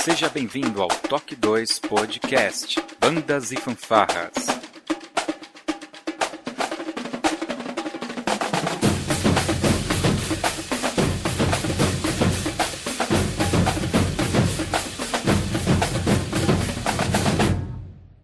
Seja 0.00 0.28
bem-vindo 0.28 0.80
ao 0.80 0.88
Toque 0.88 1.34
2 1.36 1.80
Podcast 1.80 2.76
Bandas 2.98 3.52
e 3.52 3.56
Fanfarras. 3.56 4.32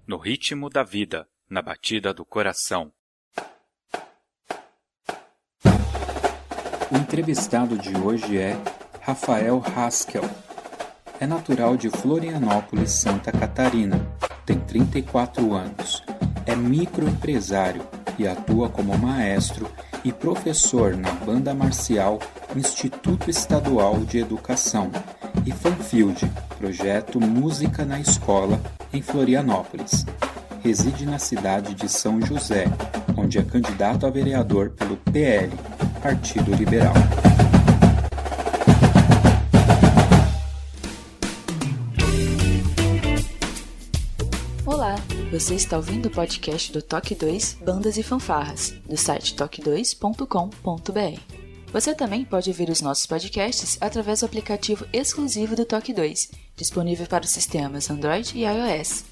No 0.06 0.16
ritmo 0.16 0.70
da 0.70 0.82
vida, 0.82 1.28
na 1.50 1.60
batida 1.60 2.14
do 2.14 2.24
coração. 2.24 2.92
O 6.90 6.96
entrevistado 6.96 7.76
de 7.76 7.96
hoje 7.96 8.38
é 8.38 8.56
Rafael 9.00 9.62
Haskell. 9.76 10.43
É 11.24 11.26
natural 11.26 11.74
de 11.74 11.88
Florianópolis, 11.88 12.90
Santa 12.90 13.32
Catarina. 13.32 13.98
Tem 14.44 14.58
34 14.58 15.54
anos. 15.54 16.02
É 16.44 16.54
microempresário 16.54 17.80
e 18.18 18.28
atua 18.28 18.68
como 18.68 18.94
maestro 18.98 19.66
e 20.04 20.12
professor 20.12 20.94
na 20.94 21.10
banda 21.12 21.54
marcial 21.54 22.18
Instituto 22.54 23.30
Estadual 23.30 24.00
de 24.00 24.18
Educação 24.18 24.90
e 25.46 25.50
Fanfield, 25.50 26.30
projeto 26.58 27.18
Música 27.18 27.86
na 27.86 27.98
Escola, 27.98 28.60
em 28.92 29.00
Florianópolis. 29.00 30.04
Reside 30.62 31.06
na 31.06 31.18
cidade 31.18 31.72
de 31.72 31.88
São 31.88 32.20
José, 32.20 32.66
onde 33.16 33.38
é 33.38 33.42
candidato 33.42 34.04
a 34.04 34.10
vereador 34.10 34.72
pelo 34.72 34.98
PL, 34.98 35.50
Partido 36.02 36.54
Liberal. 36.54 36.92
Você 45.34 45.54
está 45.56 45.76
ouvindo 45.76 46.06
o 46.06 46.12
podcast 46.12 46.70
do 46.70 46.80
Toque 46.80 47.12
2 47.12 47.54
Bandas 47.54 47.96
e 47.96 48.04
Fanfarras, 48.04 48.72
do 48.88 48.96
site 48.96 49.34
toque2.com.br. 49.34 51.20
Você 51.72 51.92
também 51.92 52.24
pode 52.24 52.50
ouvir 52.50 52.70
os 52.70 52.80
nossos 52.80 53.04
podcasts 53.04 53.76
através 53.80 54.20
do 54.20 54.26
aplicativo 54.26 54.86
exclusivo 54.92 55.56
do 55.56 55.64
Toque 55.64 55.92
2, 55.92 56.30
disponível 56.54 57.08
para 57.08 57.24
os 57.24 57.32
sistemas 57.32 57.90
Android 57.90 58.38
e 58.38 58.44
iOS. 58.44 59.06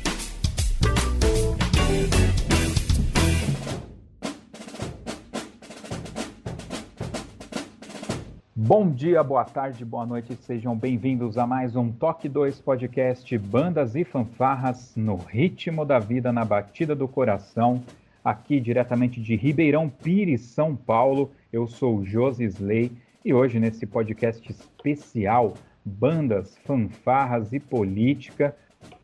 Bom 8.63 8.91
dia, 8.91 9.23
boa 9.23 9.43
tarde, 9.43 9.83
boa 9.83 10.05
noite, 10.05 10.35
sejam 10.35 10.77
bem-vindos 10.77 11.35
a 11.35 11.47
mais 11.47 11.75
um 11.75 11.91
Toque 11.91 12.29
2 12.29 12.61
podcast 12.61 13.35
Bandas 13.39 13.95
e 13.95 14.03
Fanfarras 14.03 14.93
no 14.95 15.15
ritmo 15.15 15.83
da 15.83 15.97
vida, 15.97 16.31
na 16.31 16.45
batida 16.45 16.93
do 16.93 17.07
coração, 17.07 17.81
aqui 18.23 18.59
diretamente 18.59 19.19
de 19.19 19.35
Ribeirão 19.35 19.89
Pires, 19.89 20.41
São 20.41 20.75
Paulo. 20.75 21.31
Eu 21.51 21.67
sou 21.67 22.05
Josi 22.05 22.43
Slay 22.43 22.91
e 23.25 23.33
hoje 23.33 23.59
nesse 23.59 23.87
podcast 23.87 24.47
especial 24.51 25.55
Bandas, 25.83 26.55
Fanfarras 26.63 27.53
e 27.53 27.59
Política, 27.59 28.55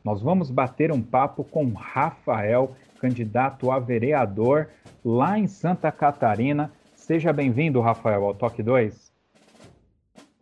nós 0.04 0.22
vamos 0.22 0.52
bater 0.52 0.92
um 0.92 1.02
papo 1.02 1.44
com 1.44 1.74
Rafael, 1.74 2.76
candidato 3.02 3.72
a 3.72 3.80
vereador 3.80 4.70
lá 5.04 5.40
em 5.40 5.48
Santa 5.48 5.92
Catarina. 5.92 6.72
Seja 6.94 7.34
bem-vindo, 7.34 7.82
Rafael, 7.82 8.24
ao 8.24 8.36
Toque 8.36 8.62
2. 8.62 9.07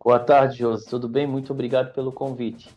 Boa 0.06 0.20
tarde, 0.20 0.58
Josi. 0.58 0.88
Tudo 0.88 1.08
bem? 1.08 1.26
Muito 1.26 1.52
obrigado 1.52 1.92
pelo 1.92 2.12
convite. 2.12 2.70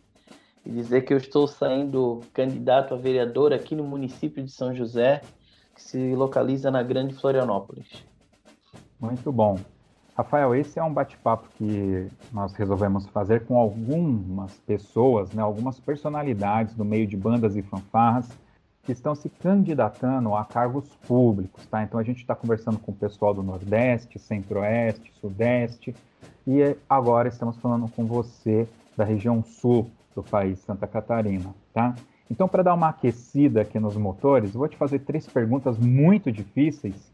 E 0.66 0.72
dizer 0.72 1.04
que 1.04 1.14
eu 1.14 1.18
estou 1.18 1.46
saindo 1.46 2.22
candidato 2.34 2.96
a 2.96 2.98
vereador 2.98 3.54
aqui 3.54 3.76
no 3.76 3.84
município 3.84 4.44
de 4.44 4.50
São 4.50 4.74
José, 4.74 5.22
que 5.76 5.84
se 5.84 6.16
localiza 6.16 6.72
na 6.72 6.82
Grande 6.82 7.14
Florianópolis. 7.14 8.04
Muito 9.00 9.32
bom. 9.32 9.60
Rafael, 10.18 10.56
esse 10.56 10.80
é 10.80 10.84
um 10.84 10.92
bate-papo 10.92 11.48
que 11.56 12.08
nós 12.34 12.52
resolvemos 12.54 13.06
fazer 13.06 13.46
com 13.46 13.60
algumas 13.60 14.52
pessoas, 14.62 15.32
né, 15.32 15.44
algumas 15.44 15.80
personalidades 15.80 16.74
do 16.74 16.84
meio 16.84 17.06
de 17.06 17.16
bandas 17.16 17.56
e 17.56 17.62
fanfarras 17.62 18.28
que 18.82 18.92
estão 18.92 19.14
se 19.14 19.30
candidatando 19.30 20.34
a 20.34 20.44
cargos 20.44 20.90
públicos, 21.08 21.64
tá? 21.68 21.84
Então 21.84 22.00
a 22.00 22.04
gente 22.04 22.22
está 22.22 22.34
conversando 22.34 22.80
com 22.80 22.92
o 22.92 22.96
pessoal 22.96 23.36
do 23.36 23.44
Nordeste, 23.44 24.18
Centro-Oeste, 24.18 25.14
Sudeste, 25.22 25.94
e 26.48 26.76
agora 26.90 27.28
estamos 27.28 27.58
falando 27.58 27.90
com 27.90 28.06
você 28.06 28.68
da 28.96 29.04
região 29.04 29.44
sul 29.44 29.90
do 30.16 30.24
país, 30.24 30.60
Santa 30.60 30.88
Catarina, 30.88 31.54
tá? 31.74 31.96
Então, 32.30 32.48
para 32.48 32.64
dar 32.64 32.76
uma 32.76 32.90
aquecida 32.90 33.62
aqui 33.62 33.80
nos 33.80 33.96
motores, 33.96 34.54
vou 34.54 34.68
te 34.68 34.78
fazer 34.78 35.00
três 35.00 35.26
perguntas 35.26 35.78
muito 35.78 36.32
difíceis. 36.32 37.12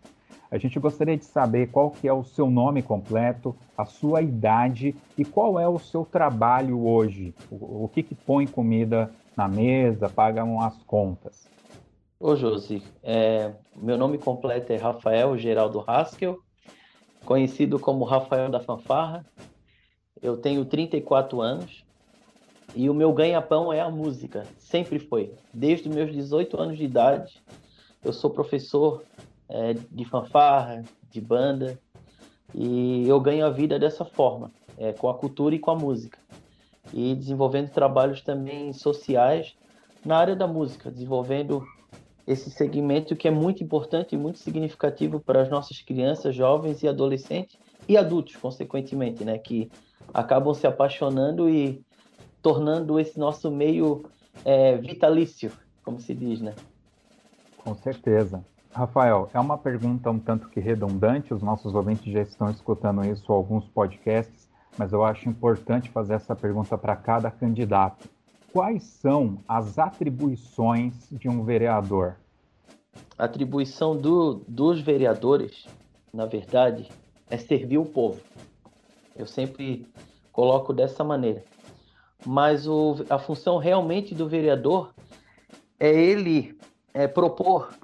A 0.52 0.58
gente 0.58 0.80
gostaria 0.80 1.18
de 1.18 1.25
saber 1.25 1.68
qual 1.68 1.90
que 1.91 2.08
é 2.08 2.13
o 2.13 2.24
seu 2.24 2.50
nome 2.50 2.81
completo, 2.81 3.56
a 3.78 3.86
sua 3.86 4.22
idade 4.22 4.96
e 5.18 5.25
qual 5.25 5.59
é 5.59 5.68
o 5.68 5.80
seu 5.80 6.06
trabalho 6.06 6.86
hoje. 6.86 7.34
O, 7.50 7.90
que, 7.92 8.03
que 8.03 8.13
põe 8.13 8.46
comida 8.46 9.09
na 9.36 9.47
mesa, 9.47 10.09
pagam 10.09 10.62
as 10.62 10.81
contas. 10.84 11.47
Ô 12.19 12.36
Josi, 12.36 12.81
é, 13.03 13.52
meu 13.75 13.97
nome 13.97 14.18
completo 14.18 14.72
é 14.72 14.78
Rafael 14.78 15.38
Geraldo 15.38 15.84
Haskell, 15.86 16.40
conhecido 17.25 17.80
como 17.80 18.06
Rafael 18.06 18.50
da 18.50 18.59
Fanfarra. 18.59 19.25
Eu 20.22 20.38
tenho 20.38 20.63
34 20.63 21.41
anos 21.41 21.84
e 22.75 22.90
o 22.90 22.94
meu 22.94 23.12
ganha-pão 23.12 23.72
é 23.72 23.81
a 23.81 23.90
música, 23.90 24.46
sempre 24.58 25.00
foi. 25.00 25.34
Desde 25.53 25.90
meus 25.90 26.12
18 26.12 26.59
anos 26.59 26.78
de 26.78 26.86
idade, 26.86 27.41
eu 28.03 28.13
sou 28.13 28.30
professor 28.30 29.03
é, 29.50 29.74
de 29.74 30.06
fanfarra, 30.06 30.84
de 31.09 31.22
banda, 31.22 31.80
e 32.53 33.08
eu 33.08 33.19
ganho 33.19 33.46
a 33.46 33.50
vida 33.50 33.78
dessa 33.80 34.06
forma, 34.06 34.52
é, 34.78 34.94
com 34.94 35.09
a 35.09 35.13
cultura 35.13 35.56
e 35.56 35.59
com 35.59 35.72
a 35.72 35.75
música. 35.75 36.18
E 36.94 37.16
desenvolvendo 37.16 37.69
trabalhos 37.69 38.22
também 38.22 38.72
sociais 38.74 39.56
na 40.06 40.18
área 40.18 40.36
da 40.36 40.47
música, 40.47 40.92
desenvolvendo 40.92 41.66
esse 42.28 42.50
segmento 42.50 43.16
que 43.16 43.28
é 43.28 43.31
muito 43.31 43.63
importante 43.63 44.16
e 44.16 44.18
muito 44.18 44.40
significativo 44.40 45.19
para 45.19 45.41
as 45.41 45.50
nossas 45.50 45.81
crianças, 45.81 46.36
jovens 46.36 46.81
e 46.81 46.88
adolescentes 46.88 47.58
e 47.88 47.97
adultos, 47.97 48.36
consequentemente, 48.36 49.24
né, 49.24 49.38
que 49.38 49.72
acabam 50.13 50.53
se 50.53 50.66
apaixonando 50.66 51.50
e 51.50 51.84
tornando 52.41 53.00
esse 53.00 53.19
nosso 53.19 53.52
meio 53.52 54.06
é, 54.44 54.77
vitalício, 54.77 55.51
como 55.83 56.00
se 56.00 56.13
diz, 56.13 56.42
né? 56.42 56.54
Com 57.57 57.75
certeza. 57.75 58.44
Rafael, 58.71 59.30
é 59.33 59.39
uma 59.39 59.57
pergunta 59.57 60.12
um 60.12 60.19
tanto 60.19 60.50
que 60.50 60.60
redundante, 60.60 61.33
os 61.33 61.42
nossos 61.42 61.74
ouvintes 61.74 62.12
já 62.12 62.21
estão 62.21 62.50
escutando 62.50 63.06
isso 63.06 63.31
em 63.31 63.36
alguns 63.36 63.66
podcasts, 63.68 64.50
mas 64.78 64.92
eu 64.92 65.04
acho 65.04 65.30
importante 65.30 65.89
fazer 65.89 66.16
essa 66.16 66.36
pergunta 66.36 66.78
para 66.78 66.95
cada 66.95 67.31
candidato 67.31 68.10
quais 68.56 68.84
são 68.84 69.40
as 69.46 69.78
atribuições 69.78 70.94
de 71.12 71.28
um 71.28 71.44
vereador? 71.44 72.16
Atribuição 73.18 73.98
do, 73.98 74.46
dos 74.48 74.80
vereadores, 74.80 75.68
na 76.13 76.25
verdade, 76.25 76.90
é 77.30 77.38
servir 77.38 77.80
o 77.80 77.84
povo. 77.84 78.22
Eu 79.13 79.25
sempre 79.25 79.86
coloco 80.31 80.72
dessa 80.72 81.04
maneira. 81.04 81.44
Mas 82.25 82.66
o, 82.66 82.96
a 83.10 83.19
função 83.19 83.57
realmente 83.57 84.16
do 84.16 84.25
vereador 84.25 84.94
é 85.78 85.94
ele 85.94 86.57
é, 86.94 87.10
propor 87.10 87.75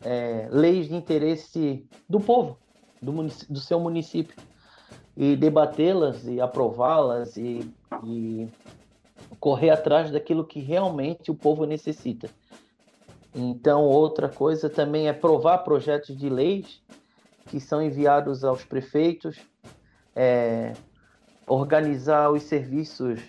é, 0.00 0.48
leis 0.48 0.86
de 0.86 0.94
interesse 0.94 1.84
do 2.08 2.20
povo, 2.20 2.56
do, 3.02 3.10
do 3.48 3.58
seu 3.58 3.80
município, 3.80 4.36
e 5.16 5.34
debatê-las 5.34 6.24
e 6.24 6.40
aprová-las 6.40 7.36
e, 7.36 7.68
e 8.04 8.48
correr 9.40 9.70
atrás 9.70 10.10
daquilo 10.10 10.44
que 10.44 10.60
realmente 10.60 11.30
o 11.30 11.34
povo 11.34 11.64
necessita. 11.64 12.28
Então, 13.34 13.84
outra 13.84 14.28
coisa 14.28 14.68
também 14.68 15.08
é 15.08 15.12
provar 15.12 15.58
projetos 15.58 16.16
de 16.16 16.28
leis 16.28 16.82
que 17.46 17.58
são 17.58 17.82
enviados 17.82 18.44
aos 18.44 18.64
prefeitos, 18.64 19.38
é, 20.14 20.74
organizar 21.46 22.30
os 22.30 22.42
serviços 22.42 23.20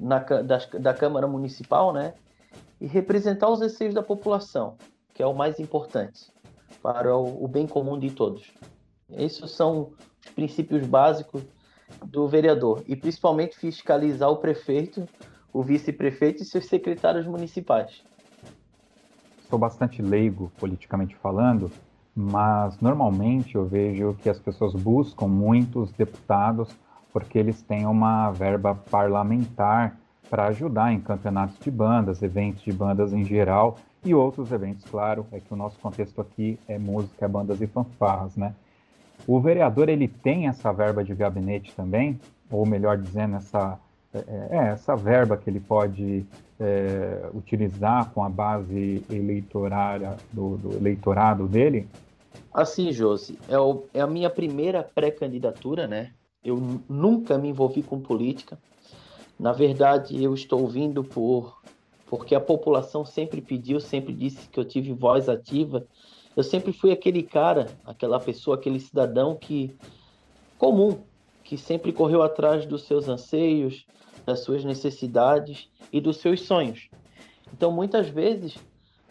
na, 0.00 0.18
da, 0.18 0.58
da 0.58 0.92
Câmara 0.92 1.26
Municipal, 1.26 1.92
né? 1.92 2.14
E 2.80 2.86
representar 2.86 3.48
os 3.48 3.62
anseios 3.62 3.94
da 3.94 4.02
população, 4.02 4.76
que 5.14 5.22
é 5.22 5.26
o 5.26 5.34
mais 5.34 5.60
importante 5.60 6.30
para 6.82 7.16
o, 7.16 7.44
o 7.44 7.46
bem 7.46 7.66
comum 7.66 7.98
de 7.98 8.10
todos. 8.10 8.52
Esses 9.10 9.50
são 9.50 9.92
os 10.24 10.32
princípios 10.32 10.86
básicos 10.86 11.42
do 12.04 12.28
vereador 12.28 12.82
e 12.86 12.96
principalmente 12.96 13.56
fiscalizar 13.56 14.30
o 14.30 14.36
prefeito, 14.36 15.06
o 15.52 15.62
vice-prefeito 15.62 16.42
e 16.42 16.46
seus 16.46 16.66
secretários 16.66 17.26
municipais. 17.26 18.02
Sou 19.48 19.58
bastante 19.58 20.00
leigo 20.00 20.52
politicamente 20.58 21.16
falando, 21.16 21.70
mas 22.14 22.78
normalmente 22.80 23.56
eu 23.56 23.66
vejo 23.66 24.14
que 24.22 24.28
as 24.28 24.38
pessoas 24.38 24.74
buscam 24.74 25.26
muitos 25.26 25.90
deputados 25.92 26.68
porque 27.12 27.38
eles 27.38 27.60
têm 27.62 27.86
uma 27.86 28.30
verba 28.30 28.74
parlamentar 28.74 29.98
para 30.28 30.46
ajudar 30.46 30.92
em 30.92 31.00
campeonatos 31.00 31.58
de 31.58 31.70
bandas, 31.70 32.22
eventos 32.22 32.62
de 32.62 32.72
bandas 32.72 33.12
em 33.12 33.24
geral 33.24 33.76
e 34.04 34.14
outros 34.14 34.52
eventos, 34.52 34.84
claro, 34.84 35.26
é 35.32 35.40
que 35.40 35.52
o 35.52 35.56
nosso 35.56 35.78
contexto 35.80 36.20
aqui 36.20 36.58
é 36.68 36.78
música, 36.78 37.28
bandas 37.28 37.60
e 37.60 37.66
fanfarras, 37.66 38.36
né? 38.36 38.54
O 39.30 39.38
vereador 39.38 39.88
ele 39.88 40.08
tem 40.08 40.48
essa 40.48 40.72
verba 40.72 41.04
de 41.04 41.14
gabinete 41.14 41.72
também, 41.76 42.18
ou 42.50 42.66
melhor 42.66 42.98
dizendo, 42.98 43.36
essa, 43.36 43.78
é, 44.12 44.24
é 44.50 44.56
essa 44.72 44.96
verba 44.96 45.36
que 45.36 45.48
ele 45.48 45.60
pode 45.60 46.26
é, 46.58 47.30
utilizar 47.32 48.10
com 48.10 48.24
a 48.24 48.28
base 48.28 49.04
eleitorária 49.08 50.16
do, 50.32 50.56
do 50.56 50.76
eleitorado 50.76 51.46
dele? 51.46 51.86
Assim, 52.52 52.90
Josi, 52.90 53.38
é, 53.48 53.56
o, 53.56 53.84
é 53.94 54.00
a 54.00 54.06
minha 54.08 54.28
primeira 54.28 54.82
pré-candidatura, 54.82 55.86
né? 55.86 56.10
Eu 56.42 56.60
nunca 56.88 57.38
me 57.38 57.50
envolvi 57.50 57.84
com 57.84 58.00
política. 58.00 58.58
Na 59.38 59.52
verdade, 59.52 60.20
eu 60.20 60.34
estou 60.34 60.66
vindo 60.66 61.04
por 61.04 61.60
porque 62.08 62.34
a 62.34 62.40
população 62.40 63.04
sempre 63.04 63.40
pediu, 63.40 63.78
sempre 63.78 64.12
disse 64.12 64.48
que 64.48 64.58
eu 64.58 64.64
tive 64.64 64.92
voz 64.92 65.28
ativa. 65.28 65.86
Eu 66.40 66.44
sempre 66.44 66.72
fui 66.72 66.90
aquele 66.90 67.22
cara, 67.22 67.66
aquela 67.84 68.18
pessoa, 68.18 68.56
aquele 68.56 68.80
cidadão 68.80 69.36
que 69.36 69.76
comum, 70.56 70.98
que 71.44 71.58
sempre 71.58 71.92
correu 71.92 72.22
atrás 72.22 72.64
dos 72.64 72.84
seus 72.84 73.10
anseios, 73.10 73.86
das 74.24 74.40
suas 74.40 74.64
necessidades 74.64 75.68
e 75.92 76.00
dos 76.00 76.16
seus 76.16 76.40
sonhos. 76.40 76.88
Então, 77.52 77.70
muitas 77.70 78.08
vezes, 78.08 78.56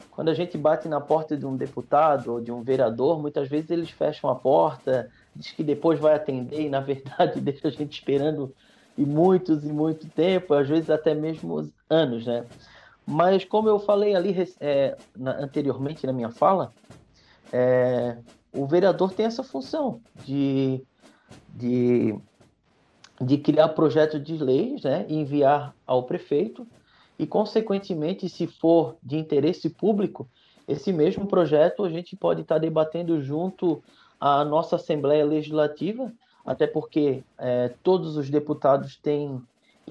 quando 0.10 0.30
a 0.30 0.34
gente 0.34 0.58
bate 0.58 0.88
na 0.88 1.00
porta 1.00 1.38
de 1.38 1.46
um 1.46 1.56
deputado 1.56 2.34
ou 2.34 2.42
de 2.42 2.52
um 2.52 2.64
vereador, 2.64 3.22
muitas 3.22 3.48
vezes 3.48 3.70
eles 3.70 3.92
fecham 3.92 4.28
a 4.28 4.34
porta, 4.34 5.12
diz 5.36 5.52
que 5.52 5.64
depois 5.64 6.00
vai 6.00 6.16
atender 6.16 6.62
e 6.62 6.70
na 6.70 6.80
verdade 6.80 7.40
deixa 7.42 7.68
a 7.68 7.72
gente 7.72 7.94
esperando 7.94 8.52
e 8.98 9.06
muitos 9.06 9.64
e 9.64 9.72
muito 9.72 10.08
tempo, 10.08 10.56
às 10.56 10.68
vezes 10.68 10.90
até 10.90 11.14
mesmo 11.14 11.72
anos, 11.88 12.26
né? 12.26 12.44
Mas 13.06 13.46
como 13.46 13.70
eu 13.70 13.78
falei 13.78 14.16
ali 14.16 14.36
é, 14.60 14.98
na, 15.16 15.34
anteriormente 15.38 16.08
na 16.08 16.14
minha 16.14 16.32
fala, 16.32 16.74
é, 17.52 18.18
o 18.54 18.66
vereador 18.66 19.12
tem 19.14 19.26
essa 19.26 19.44
função 19.44 20.02
de, 20.26 20.84
de, 21.56 22.16
de 23.22 23.38
criar 23.38 23.70
projetos 23.70 24.24
de 24.24 24.38
leis, 24.38 24.84
né, 24.84 25.06
e 25.08 25.16
enviar 25.16 25.76
ao 25.86 26.04
prefeito 26.04 26.68
e, 27.20 27.28
consequentemente, 27.28 28.30
se 28.30 28.48
for 28.48 28.96
de 29.04 29.18
interesse 29.18 29.70
público, 29.70 30.30
esse 30.66 30.94
mesmo 30.94 31.28
projeto 31.28 31.84
a 31.84 31.90
gente 31.90 32.16
pode 32.16 32.42
estar 32.42 32.58
debatendo 32.60 33.22
junto 33.22 33.84
à 34.20 34.46
nossa 34.46 34.78
Assembleia 34.78 35.26
Legislativa, 35.26 36.14
até 36.46 36.66
porque 36.66 37.24
é, 37.38 37.74
todos 37.84 38.16
os 38.16 38.30
deputados 38.30 38.96
têm 38.96 39.42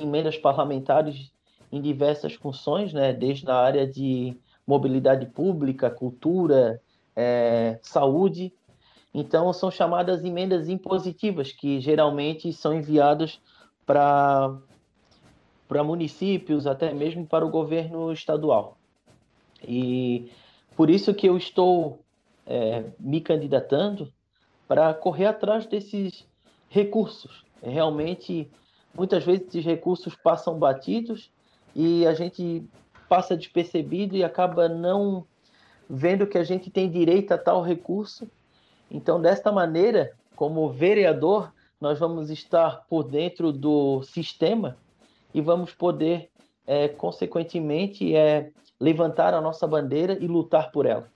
emendas 0.00 0.38
parlamentares 0.38 1.31
em 1.70 1.82
diversas 1.82 2.32
funções, 2.32 2.94
né, 2.94 3.12
desde 3.12 3.50
a 3.50 3.56
área 3.56 3.87
de 3.87 4.34
mobilidade 4.66 5.26
pública, 5.26 5.90
cultura, 5.90 6.81
é, 7.20 7.81
saúde. 7.82 8.53
Então, 9.12 9.53
são 9.53 9.73
chamadas 9.73 10.25
emendas 10.25 10.69
impositivas, 10.69 11.50
que 11.50 11.81
geralmente 11.81 12.53
são 12.53 12.73
enviadas 12.73 13.41
para 13.85 14.53
municípios, 15.85 16.65
até 16.65 16.94
mesmo 16.94 17.26
para 17.26 17.44
o 17.44 17.50
governo 17.50 18.12
estadual. 18.12 18.79
E 19.67 20.31
por 20.76 20.88
isso 20.88 21.12
que 21.12 21.29
eu 21.29 21.37
estou 21.37 21.99
é, 22.47 22.85
me 23.00 23.20
candidatando 23.20 24.12
para 24.69 24.94
correr 24.94 25.26
atrás 25.26 25.67
desses 25.67 26.25
recursos. 26.69 27.44
Realmente, 27.61 28.49
muitas 28.94 29.25
vezes 29.25 29.49
esses 29.49 29.65
recursos 29.65 30.15
passam 30.15 30.56
batidos 30.56 31.32
e 31.75 32.06
a 32.06 32.15
gente 32.15 32.62
passa 33.09 33.37
despercebido 33.37 34.15
e 34.15 34.23
acaba 34.23 34.69
não 34.69 35.26
vendo 35.88 36.26
que 36.26 36.38
a 36.38 36.44
gente 36.44 36.70
tem 36.70 36.90
direito 36.90 37.32
a 37.32 37.38
tal 37.38 37.62
recurso. 37.62 38.29
Então, 38.90 39.20
desta 39.20 39.50
maneira, 39.50 40.12
como 40.37 40.70
vereador, 40.70 41.52
nós 41.81 41.99
vamos 41.99 42.31
estar 42.31 42.85
por 42.88 43.05
dentro 43.05 43.52
do 43.52 44.02
sistema 44.02 44.76
e 45.32 45.40
vamos 45.40 45.73
poder, 45.73 46.29
é, 46.67 46.88
consequentemente, 46.88 48.14
é, 48.14 48.50
levantar 48.81 49.35
a 49.35 49.40
nossa 49.40 49.67
bandeira 49.67 50.17
e 50.20 50.26
lutar 50.26 50.70
por 50.70 50.87
ela. 50.87 51.08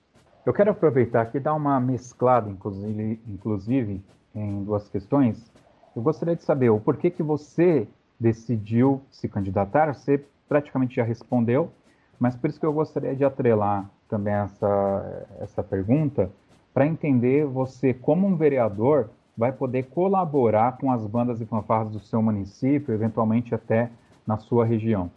Eu 0.44 0.52
quero 0.52 0.70
aproveitar 0.70 1.22
aqui 1.22 1.36
e 1.36 1.40
dar 1.40 1.54
uma 1.54 1.78
mesclada, 1.78 2.50
inclusive, 2.50 3.20
inclusive, 3.28 4.02
em 4.34 4.64
duas 4.64 4.88
questões. 4.88 5.50
Eu 5.94 6.02
gostaria 6.02 6.34
de 6.34 6.42
saber 6.42 6.70
o 6.70 6.80
porquê 6.80 7.10
que 7.10 7.22
você 7.22 7.86
decidiu 8.18 9.02
se 9.10 9.28
candidatar. 9.28 9.94
Você 9.94 10.24
praticamente 10.48 10.96
já 10.96 11.04
respondeu, 11.04 11.70
mas 12.18 12.34
por 12.34 12.50
isso 12.50 12.58
que 12.58 12.66
eu 12.66 12.72
gostaria 12.72 13.14
de 13.14 13.24
atrelar 13.24 13.88
também 14.12 14.34
essa, 14.34 15.26
essa 15.40 15.62
pergunta, 15.62 16.30
para 16.74 16.86
entender 16.86 17.46
você, 17.46 17.94
como 17.94 18.26
um 18.26 18.36
vereador, 18.36 19.08
vai 19.34 19.50
poder 19.50 19.84
colaborar 19.84 20.76
com 20.76 20.92
as 20.92 21.06
bandas 21.06 21.40
e 21.40 21.46
fanfarras 21.46 21.90
do 21.90 21.98
seu 21.98 22.20
município, 22.20 22.92
eventualmente 22.92 23.54
até 23.54 23.90
na 24.26 24.36
sua 24.36 24.66
região? 24.66 25.10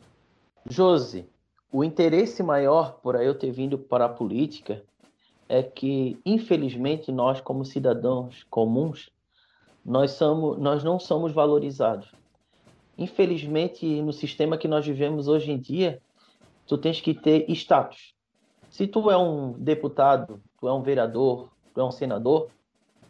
Josi, 0.70 1.28
o 1.70 1.84
interesse 1.84 2.42
maior 2.42 2.94
por 3.04 3.22
eu 3.22 3.38
ter 3.38 3.52
vindo 3.52 3.78
para 3.78 4.06
a 4.06 4.10
política 4.10 4.82
é 5.50 5.62
que, 5.62 6.18
infelizmente, 6.26 7.12
nós, 7.12 7.42
como 7.42 7.66
cidadãos 7.66 8.46
comuns, 8.50 9.12
nós, 9.86 10.12
somos, 10.12 10.58
nós 10.58 10.86
não 10.86 10.98
somos 10.98 11.34
valorizados. 11.34 12.10
Infelizmente, 12.98 14.02
no 14.02 14.14
sistema 14.14 14.58
que 14.58 14.70
nós 14.70 14.86
vivemos 14.86 15.28
hoje 15.28 15.52
em 15.52 15.60
dia, 15.60 16.02
tu 16.66 16.78
tens 16.78 17.02
que 17.02 17.14
ter 17.14 17.46
status. 17.50 18.15
Se 18.76 18.88
tu 18.88 19.10
é 19.10 19.16
um 19.18 19.54
deputado, 19.54 20.44
tu 20.60 20.68
é 20.68 20.74
um 20.74 20.82
vereador, 20.82 21.50
tu 21.74 21.80
é 21.80 21.84
um 21.86 21.92
senador, 21.92 22.50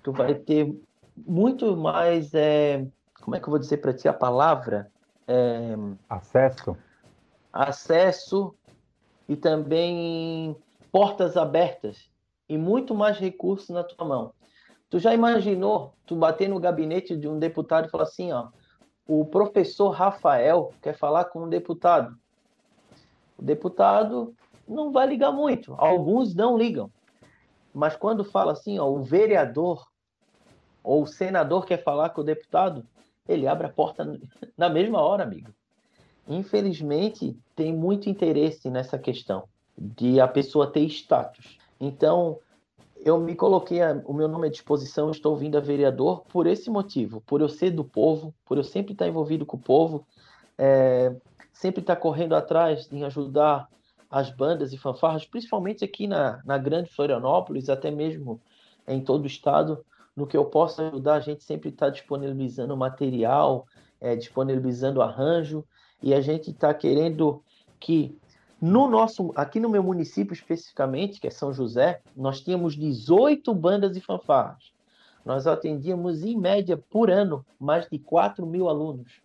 tu 0.03 0.12
vai 0.12 0.36
ter 0.36 0.79
muito 1.17 1.75
mais, 1.75 2.36
é, 2.36 2.86
como 3.19 3.36
é 3.36 3.39
que 3.39 3.48
eu 3.48 3.50
vou 3.50 3.57
dizer 3.57 3.77
para 3.77 3.91
ti 3.91 4.07
a 4.07 4.13
palavra? 4.13 4.91
É, 5.27 5.75
acesso. 6.07 6.77
Acesso 7.51 8.53
e 9.27 9.36
também 9.36 10.55
portas 10.91 11.36
abertas 11.36 12.12
e 12.48 12.60
muito 12.60 12.93
mais 12.93 13.17
recursos 13.17 13.69
na 13.69 13.84
tua 13.84 14.07
mão. 14.07 14.34
Tu 14.88 15.00
já 15.00 15.15
imaginou 15.15 15.95
tu 16.05 16.15
bater 16.15 16.48
no 16.48 16.60
gabinete 16.60 17.17
de 17.17 17.27
um 17.27 17.39
deputado 17.39 17.88
e 17.88 17.89
falar 17.89 18.03
assim, 18.03 18.31
ó, 18.31 18.50
o 19.07 19.25
professor 19.25 19.89
Rafael 19.89 20.72
quer 20.79 20.95
falar 20.95 21.25
com 21.25 21.41
um 21.41 21.50
deputado. 21.50 22.15
O 23.36 23.41
deputado 23.41 24.36
não 24.67 24.91
vai 24.91 25.07
ligar 25.07 25.31
muito, 25.31 25.75
alguns 25.77 26.34
não 26.34 26.57
ligam. 26.57 26.91
Mas 27.74 27.95
quando 27.95 28.24
fala 28.24 28.53
assim, 28.53 28.79
ó, 28.79 28.88
o 28.88 29.01
vereador 29.01 29.86
ou 30.84 31.03
o 31.03 31.07
senador 31.07 31.65
quer 31.65 31.84
falar 31.84 32.10
com 32.12 32.22
o 32.22 32.24
deputado, 32.24 32.86
ele 33.27 33.48
abre 33.48 33.67
a 33.67 33.72
porta 33.72 34.19
na 34.57 34.69
mesma 34.69 35.01
hora, 35.01 35.24
amigo. 35.24 35.51
Infelizmente, 36.27 37.38
tem 37.55 37.74
muito 37.74 38.10
interesse 38.10 38.69
nessa 38.69 38.98
questão 38.98 39.43
de 39.77 40.19
a 40.19 40.27
pessoa 40.27 40.72
ter 40.72 40.86
status. 40.86 41.57
Então, 41.79 42.39
eu 43.03 43.19
me 43.19 43.36
coloquei 43.36 43.81
a, 43.81 44.01
o 44.05 44.13
meu 44.13 44.27
nome 44.27 44.48
à 44.48 44.51
disposição, 44.51 45.12
estou 45.12 45.36
vindo 45.36 45.57
a 45.57 45.62
vereador 45.62 46.24
por 46.25 46.48
esse 46.48 46.69
motivo, 46.69 47.22
por 47.22 47.41
eu 47.41 47.50
ser 47.50 47.72
do 47.72 47.84
povo, 47.84 48.34
por 48.45 48.57
eu 48.57 48.63
sempre 48.63 48.93
estar 48.93 49.07
envolvido 49.07 49.45
com 49.45 49.57
o 49.57 49.60
povo, 49.60 50.07
é, 50.57 51.13
sempre 51.53 51.81
estar 51.81 51.98
correndo 51.98 52.36
atrás 52.36 52.91
em 52.91 53.03
ajudar 53.03 53.67
as 54.15 54.29
bandas 54.29 54.72
e 54.72 54.77
fanfarras, 54.77 55.25
principalmente 55.25 55.84
aqui 55.84 56.07
na, 56.07 56.41
na 56.45 56.57
grande 56.57 56.89
Florianópolis, 56.89 57.67
até 57.67 57.91
mesmo 57.91 58.39
em 58.88 59.01
todo 59.01 59.25
o 59.25 59.27
estado, 59.27 59.84
no 60.15 60.25
que 60.25 60.38
eu 60.38 60.45
possa 60.45 60.88
ajudar, 60.88 61.15
a 61.15 61.19
gente 61.19 61.43
sempre 61.43 61.67
está 61.67 61.89
disponibilizando 61.89 62.77
material, 62.77 63.67
é, 64.00 64.15
disponibilizando 64.15 65.01
arranjo, 65.01 65.65
e 66.01 66.13
a 66.13 66.22
gente 66.22 66.51
está 66.51 66.74
querendo 66.74 67.43
que 67.77 68.17
no 68.62 68.88
nosso, 68.88 69.34
aqui 69.36 69.60
no 69.60 69.67
meu 69.67 69.84
município 69.84 70.34
especificamente, 70.34 71.19
que 71.19 71.27
é 71.27 71.29
São 71.29 71.51
José, 71.51 72.00
nós 72.15 72.39
tínhamos 72.39 72.74
18 72.74 73.53
bandas 73.53 73.98
e 73.98 74.00
fanfarras. 74.00 74.72
nós 75.25 75.45
atendíamos 75.45 76.24
em 76.24 76.38
média 76.38 76.77
por 76.77 77.12
ano 77.12 77.45
mais 77.60 77.86
de 77.89 78.00
4 78.00 78.45
mil 78.45 78.69
alunos. 78.69 79.19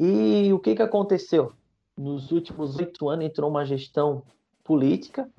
E 0.00 0.50
o 0.54 0.58
que, 0.58 0.74
que 0.74 0.82
aconteceu? 0.82 1.52
Nos 1.96 2.32
últimos 2.32 2.76
oito 2.76 3.08
anos 3.08 3.24
entrou 3.24 3.48
uma 3.48 3.64
gestão 3.64 4.22
política 4.64 5.30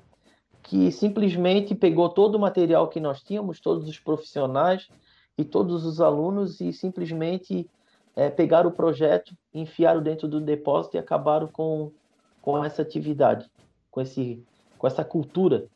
que 0.62 0.90
simplesmente 0.90 1.74
pegou 1.74 2.08
todo 2.08 2.34
o 2.34 2.40
material 2.40 2.88
que 2.88 2.98
nós 2.98 3.22
tínhamos, 3.22 3.60
todos 3.60 3.88
os 3.88 3.98
profissionais 3.98 4.88
e 5.38 5.44
todos 5.44 5.84
os 5.84 6.00
alunos 6.00 6.60
e 6.60 6.72
simplesmente 6.72 7.70
é, 8.16 8.30
pegaram 8.30 8.70
o 8.70 8.72
projeto, 8.72 9.36
enfiaram 9.54 10.02
dentro 10.02 10.26
do 10.26 10.40
depósito 10.40 10.96
e 10.96 10.98
acabaram 10.98 11.46
com, 11.46 11.92
com 12.40 12.64
essa 12.64 12.82
atividade, 12.82 13.48
com, 13.90 14.00
esse, 14.00 14.42
com 14.78 14.86
essa 14.86 15.04
cultura. 15.04 15.66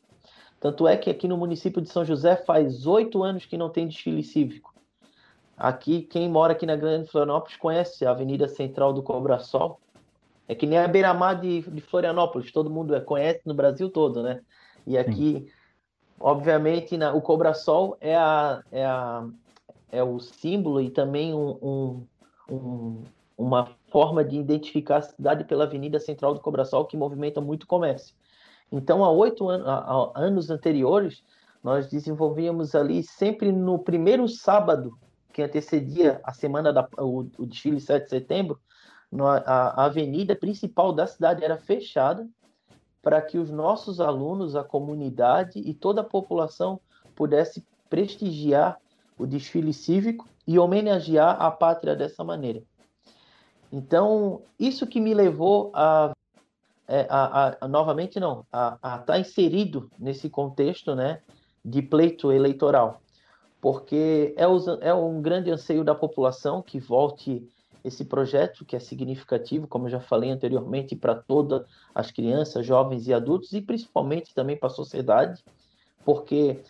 Tanto 0.59 0.87
é 0.87 0.97
que 0.97 1.09
aqui 1.09 1.27
no 1.27 1.37
município 1.37 1.81
de 1.81 1.89
São 1.89 2.03
José 2.03 2.35
faz 2.35 2.85
oito 2.85 3.23
anos 3.23 3.45
que 3.45 3.57
não 3.57 3.69
tem 3.69 3.87
desfile 3.87 4.23
cívico. 4.23 4.73
Aqui, 5.55 6.01
quem 6.01 6.27
mora 6.27 6.53
aqui 6.53 6.65
na 6.65 6.75
Grande 6.75 7.07
Florianópolis 7.07 7.55
conhece 7.55 8.05
a 8.05 8.11
Avenida 8.11 8.47
Central 8.47 8.91
do 8.93 9.03
Cobrasol. 9.03 9.79
É 10.51 10.55
que 10.55 10.67
nem 10.67 10.77
a 10.77 10.85
beira-mar 10.85 11.39
de, 11.39 11.61
de 11.61 11.79
Florianópolis, 11.79 12.51
todo 12.51 12.69
mundo 12.69 12.99
conhece 13.05 13.39
no 13.45 13.53
Brasil 13.53 13.89
todo, 13.89 14.21
né? 14.21 14.41
E 14.85 14.97
aqui, 14.97 15.45
Sim. 15.45 15.47
obviamente, 16.19 16.97
na, 16.97 17.13
o 17.13 17.21
Cobrasol 17.21 17.95
é, 18.01 18.17
a, 18.17 18.61
é, 18.69 18.83
a, 18.83 19.25
é 19.89 20.03
o 20.03 20.19
símbolo 20.19 20.81
e 20.81 20.89
também 20.89 21.33
um, 21.33 21.57
um, 21.61 22.07
um, 22.53 23.03
uma 23.37 23.69
forma 23.89 24.25
de 24.25 24.35
identificar 24.35 24.97
a 24.97 25.01
cidade 25.03 25.45
pela 25.45 25.63
Avenida 25.63 26.01
Central 26.01 26.33
do 26.33 26.41
Cobrasol, 26.41 26.83
que 26.83 26.97
movimenta 26.97 27.39
muito 27.39 27.65
comércio. 27.65 28.13
Então, 28.69 29.05
há 29.05 29.09
oito 29.09 29.47
an 29.47 29.63
anos 30.13 30.49
anteriores, 30.49 31.23
nós 31.63 31.87
desenvolvíamos 31.87 32.75
ali 32.75 33.03
sempre 33.03 33.53
no 33.53 33.79
primeiro 33.79 34.27
sábado 34.27 34.99
que 35.31 35.41
antecedia 35.41 36.19
a 36.25 36.33
semana 36.33 36.73
da 36.73 36.85
o, 36.97 37.25
o 37.37 37.45
desfile 37.45 37.79
7 37.79 38.03
de 38.03 38.09
setembro, 38.09 38.59
a, 39.19 39.85
avenida 39.85 40.35
principal 40.35 40.93
da 40.93 41.05
cidade 41.05 41.43
era 41.43 41.57
fechada 41.57 42.27
para 43.01 43.21
que 43.21 43.37
os 43.37 43.49
nossos 43.49 43.99
alunos, 43.99 44.55
a 44.55 44.63
comunidade 44.63 45.59
e 45.59 45.73
toda 45.73 46.01
a 46.01 46.05
população 46.05 46.79
pudesse 47.15 47.65
prestigiar 47.89 48.79
o 49.17 49.25
desfile 49.25 49.73
cívico 49.73 50.27
e 50.47 50.57
homenagear 50.57 51.41
a 51.41 51.51
pátria 51.51 51.95
dessa 51.95 52.23
maneira. 52.23 52.63
Então, 53.71 54.41
isso 54.59 54.85
que 54.85 54.99
me 54.99 55.13
levou 55.13 55.71
a, 55.73 56.13
é, 56.87 57.07
a, 57.09 57.47
a, 57.47 57.57
a 57.61 57.67
novamente 57.67 58.19
não, 58.19 58.45
a 58.51 58.73
estar 58.73 58.99
tá 58.99 59.19
inserido 59.19 59.89
nesse 59.97 60.29
contexto, 60.29 60.95
né, 60.95 61.21
de 61.63 61.81
pleito 61.81 62.31
eleitoral, 62.31 63.01
porque 63.61 64.33
é, 64.35 64.47
os, 64.47 64.67
é 64.81 64.93
um 64.93 65.21
grande 65.21 65.51
anseio 65.51 65.83
da 65.83 65.95
população 65.95 66.61
que 66.61 66.79
volte 66.79 67.47
esse 67.83 68.05
projeto, 68.05 68.63
que 68.63 68.75
é 68.75 68.79
significativo, 68.79 69.67
como 69.67 69.87
eu 69.87 69.91
já 69.91 69.99
falei 69.99 70.29
anteriormente, 70.29 70.95
para 70.95 71.15
todas 71.15 71.65
as 71.93 72.11
crianças, 72.11 72.65
jovens 72.65 73.07
e 73.07 73.13
adultos, 73.13 73.53
e 73.53 73.61
principalmente 73.61 74.33
também 74.33 74.55
para 74.55 74.67
a 74.67 74.73
sociedade, 74.73 75.43
porque 76.05 76.61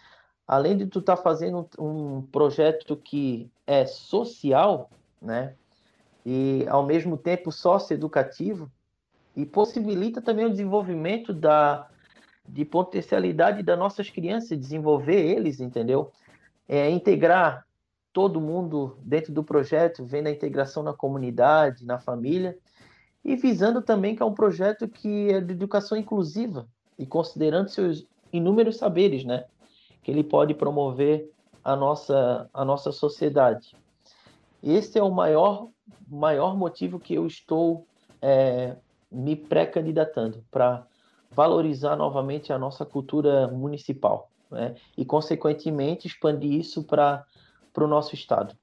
além 0.48 0.78
de 0.78 0.86
tu 0.86 1.00
estar 1.00 1.18
tá 1.18 1.22
fazendo 1.22 1.68
um, 1.78 2.22
projeto 2.22 2.96
que 2.96 3.50
é 3.68 3.86
social, 3.86 4.90
né, 5.22 5.56
e 6.26 6.66
ao 6.70 6.86
mesmo 6.86 7.18
tempo 7.18 7.52
socioeducativo, 7.52 8.72
e 9.36 9.46
possibilita 9.46 10.22
também 10.22 10.46
o 10.46 10.50
desenvolvimento 10.50 11.34
da, 11.34 11.88
de 12.48 12.66
potencialidade 12.66 13.64
das 13.64 13.80
nossas 13.80 14.10
crianças, 14.10 14.60
desenvolver 14.60 15.16
eles, 15.16 15.60
entendeu? 15.62 16.12
É, 16.68 16.90
integrar 16.90 17.66
todo 18.14 18.42
mundo 18.42 18.98
dentro 19.02 19.34
do 19.34 19.44
projeto, 19.44 20.04
vendo 20.04 20.28
a 20.28 20.32
integração 20.32 20.84
na 20.84 20.94
comunidade, 20.94 21.86
na 21.86 22.00
família, 22.00 22.58
e 23.24 23.36
visando 23.36 23.82
também 23.82 24.16
que 24.16 24.24
é 24.24 24.26
um 24.26 24.34
projeto 24.34 24.88
que 24.88 25.30
é 25.30 25.40
de 25.40 25.54
educação 25.54 25.98
inclusiva 25.98 26.68
e 26.98 27.06
considerando 27.06 27.70
seus 27.70 28.06
inúmeros 28.34 28.78
saberes, 28.78 29.24
né? 29.24 29.46
Que 30.04 30.12
ele 30.12 30.24
pode 30.24 30.54
promover 30.54 31.32
a 31.64 31.76
nossa, 31.76 32.50
a 32.54 32.66
nossa 32.66 32.92
sociedade. 32.92 33.76
Esse 34.64 34.98
é 34.98 35.04
o 35.04 35.12
maior, 35.12 35.70
maior 36.08 36.58
motivo 36.58 37.00
que 37.00 37.14
eu 37.14 37.28
estou 37.28 37.86
é, 38.22 38.76
me 39.12 39.36
pré-candidatando 39.36 40.44
para 40.52 40.86
valorizar 41.32 41.96
novamente 41.96 42.52
a 42.52 42.60
nossa 42.60 42.86
cultura 42.86 43.48
municipal 43.48 44.30
né? 44.50 44.76
e, 44.98 45.06
consequentemente, 45.06 46.08
expandir 46.08 46.54
isso 46.54 46.84
para 46.84 47.26
para 47.74 47.84
o 47.84 47.88
nosso 47.88 48.16
estado. 48.16 48.56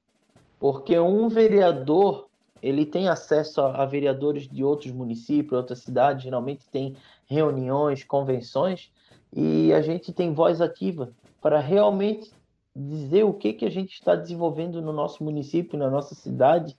Porque 0.59 0.99
um 0.99 1.29
vereador 1.29 2.29
ele 2.63 2.85
tem 2.85 3.09
acesso 3.09 3.61
a, 3.61 3.83
a, 3.83 3.87
vereadores 3.87 4.49
de 4.49 4.65
outros 4.65 4.93
municípios, 4.93 5.53
outras 5.53 5.79
cidades, 5.81 6.25
geralmente 6.25 6.69
tem 6.69 6.97
reuniões, 7.27 8.03
convenções, 8.05 8.91
e 9.33 9.73
a 9.73 9.81
gente 9.81 10.13
tem 10.13 10.33
voz 10.33 10.61
ativa 10.61 11.11
para 11.41 11.61
realmente 11.61 12.33
dizer 12.75 13.25
o 13.25 13.33
que, 13.33 13.53
que 13.53 13.65
a 13.65 13.71
gente 13.71 13.93
está 13.93 14.15
desenvolvendo 14.15 14.81
no 14.81 14.93
nosso 14.93 15.23
município, 15.23 15.79
na 15.79 15.91
nossa 15.91 16.15
cidade, 16.15 16.77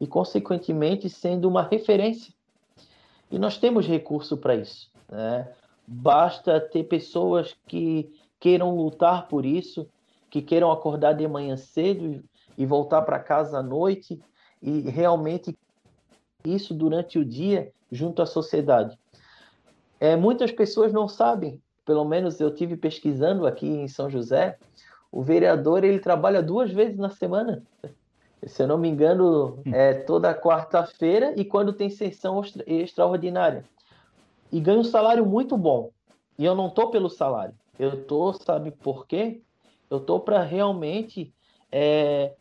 e, 0.00 0.06
consequentemente, 0.06 1.08
sendo 1.10 1.48
uma 1.48 1.62
referência. 1.62 2.32
E 3.30 3.38
nós 3.38 3.58
temos 3.58 3.86
recurso 3.86 4.36
para 4.36 4.54
isso. 4.54 4.90
Né? 5.10 5.48
Basta 5.86 6.60
ter 6.60 6.84
pessoas 6.84 7.56
que 7.66 8.10
queiram 8.38 8.76
lutar 8.76 9.26
por 9.26 9.44
isso, 9.44 9.88
que 10.30 10.42
queiram 10.42 10.70
acordar 10.70 11.14
de 11.14 11.26
manhã 11.26 11.56
cedo 11.56 12.22
e 12.56 12.66
voltar 12.66 13.02
para 13.02 13.18
casa 13.18 13.58
à 13.58 13.62
noite 13.62 14.20
e 14.62 14.80
realmente 14.80 15.56
isso 16.44 16.74
durante 16.74 17.18
o 17.18 17.24
dia 17.24 17.72
junto 17.90 18.22
à 18.22 18.26
sociedade. 18.26 18.98
É, 20.00 20.16
muitas 20.16 20.52
pessoas 20.52 20.92
não 20.92 21.08
sabem, 21.08 21.60
pelo 21.84 22.04
menos 22.04 22.40
eu 22.40 22.54
tive 22.54 22.76
pesquisando 22.76 23.46
aqui 23.46 23.66
em 23.66 23.88
São 23.88 24.08
José, 24.10 24.58
o 25.10 25.22
vereador 25.22 25.84
ele 25.84 25.98
trabalha 25.98 26.42
duas 26.42 26.70
vezes 26.70 26.96
na 26.96 27.10
semana. 27.10 27.62
Se 28.46 28.62
eu 28.62 28.68
não 28.68 28.78
me 28.78 28.88
engano, 28.88 29.60
hum. 29.66 29.74
é 29.74 29.94
toda 29.94 30.34
quarta-feira 30.34 31.32
e 31.36 31.44
quando 31.44 31.72
tem 31.72 31.90
sessão 31.90 32.40
extraordinária. 32.66 33.64
E 34.52 34.60
ganha 34.60 34.78
um 34.78 34.84
salário 34.84 35.26
muito 35.26 35.56
bom. 35.56 35.90
E 36.38 36.44
eu 36.44 36.54
não 36.54 36.70
tô 36.70 36.90
pelo 36.90 37.10
salário. 37.10 37.54
Eu 37.78 38.04
tô, 38.04 38.32
sabe 38.32 38.70
por 38.70 39.06
quê? 39.06 39.40
Eu 39.90 39.98
estou 39.98 40.20
para 40.20 40.42
realmente 40.42 41.32
é, 41.72 42.34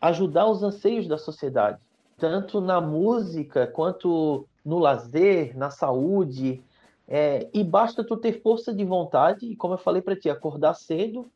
ajudar 0.00 0.46
os 0.46 0.62
anseios 0.62 1.06
da 1.06 1.18
sociedade, 1.18 1.80
tanto 2.18 2.60
na 2.60 2.80
música 2.80 3.66
quanto 3.66 4.46
no 4.64 4.78
lazer, 4.78 5.56
na 5.56 5.70
saúde. 5.70 6.62
É, 7.06 7.48
e 7.52 7.62
basta 7.62 8.02
tu 8.02 8.16
ter 8.16 8.40
força 8.40 8.72
de 8.72 8.84
vontade, 8.84 9.46
e 9.46 9.56
como 9.56 9.74
eu 9.74 9.78
falei 9.78 10.00
para 10.00 10.16
ti, 10.16 10.30
acordar 10.30 10.74
cedo 10.74 11.26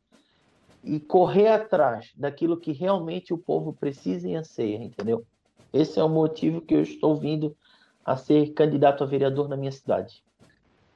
e 0.83 0.99
correr 0.99 1.49
atrás 1.49 2.11
daquilo 2.17 2.57
que 2.57 2.73
realmente 2.73 3.35
o 3.35 3.39
povo 3.39 3.73
precisa 3.73 4.29
e 4.29 4.35
anseia, 4.35 4.77
entendeu? 4.77 5.25
Esse 5.73 6.01
é 6.01 6.05
o 6.05 6.09
motivo 6.09 6.61
que 6.61 6.75
eu 6.75 6.83
estou 6.83 7.17
vindo 7.17 7.55
a 8.05 8.17
ser 8.17 8.55
candidato 8.55 9.05
a 9.05 9.07
vereador 9.07 9.49
na 9.49 9.57
minha 9.57 9.73
cidade. 9.73 10.23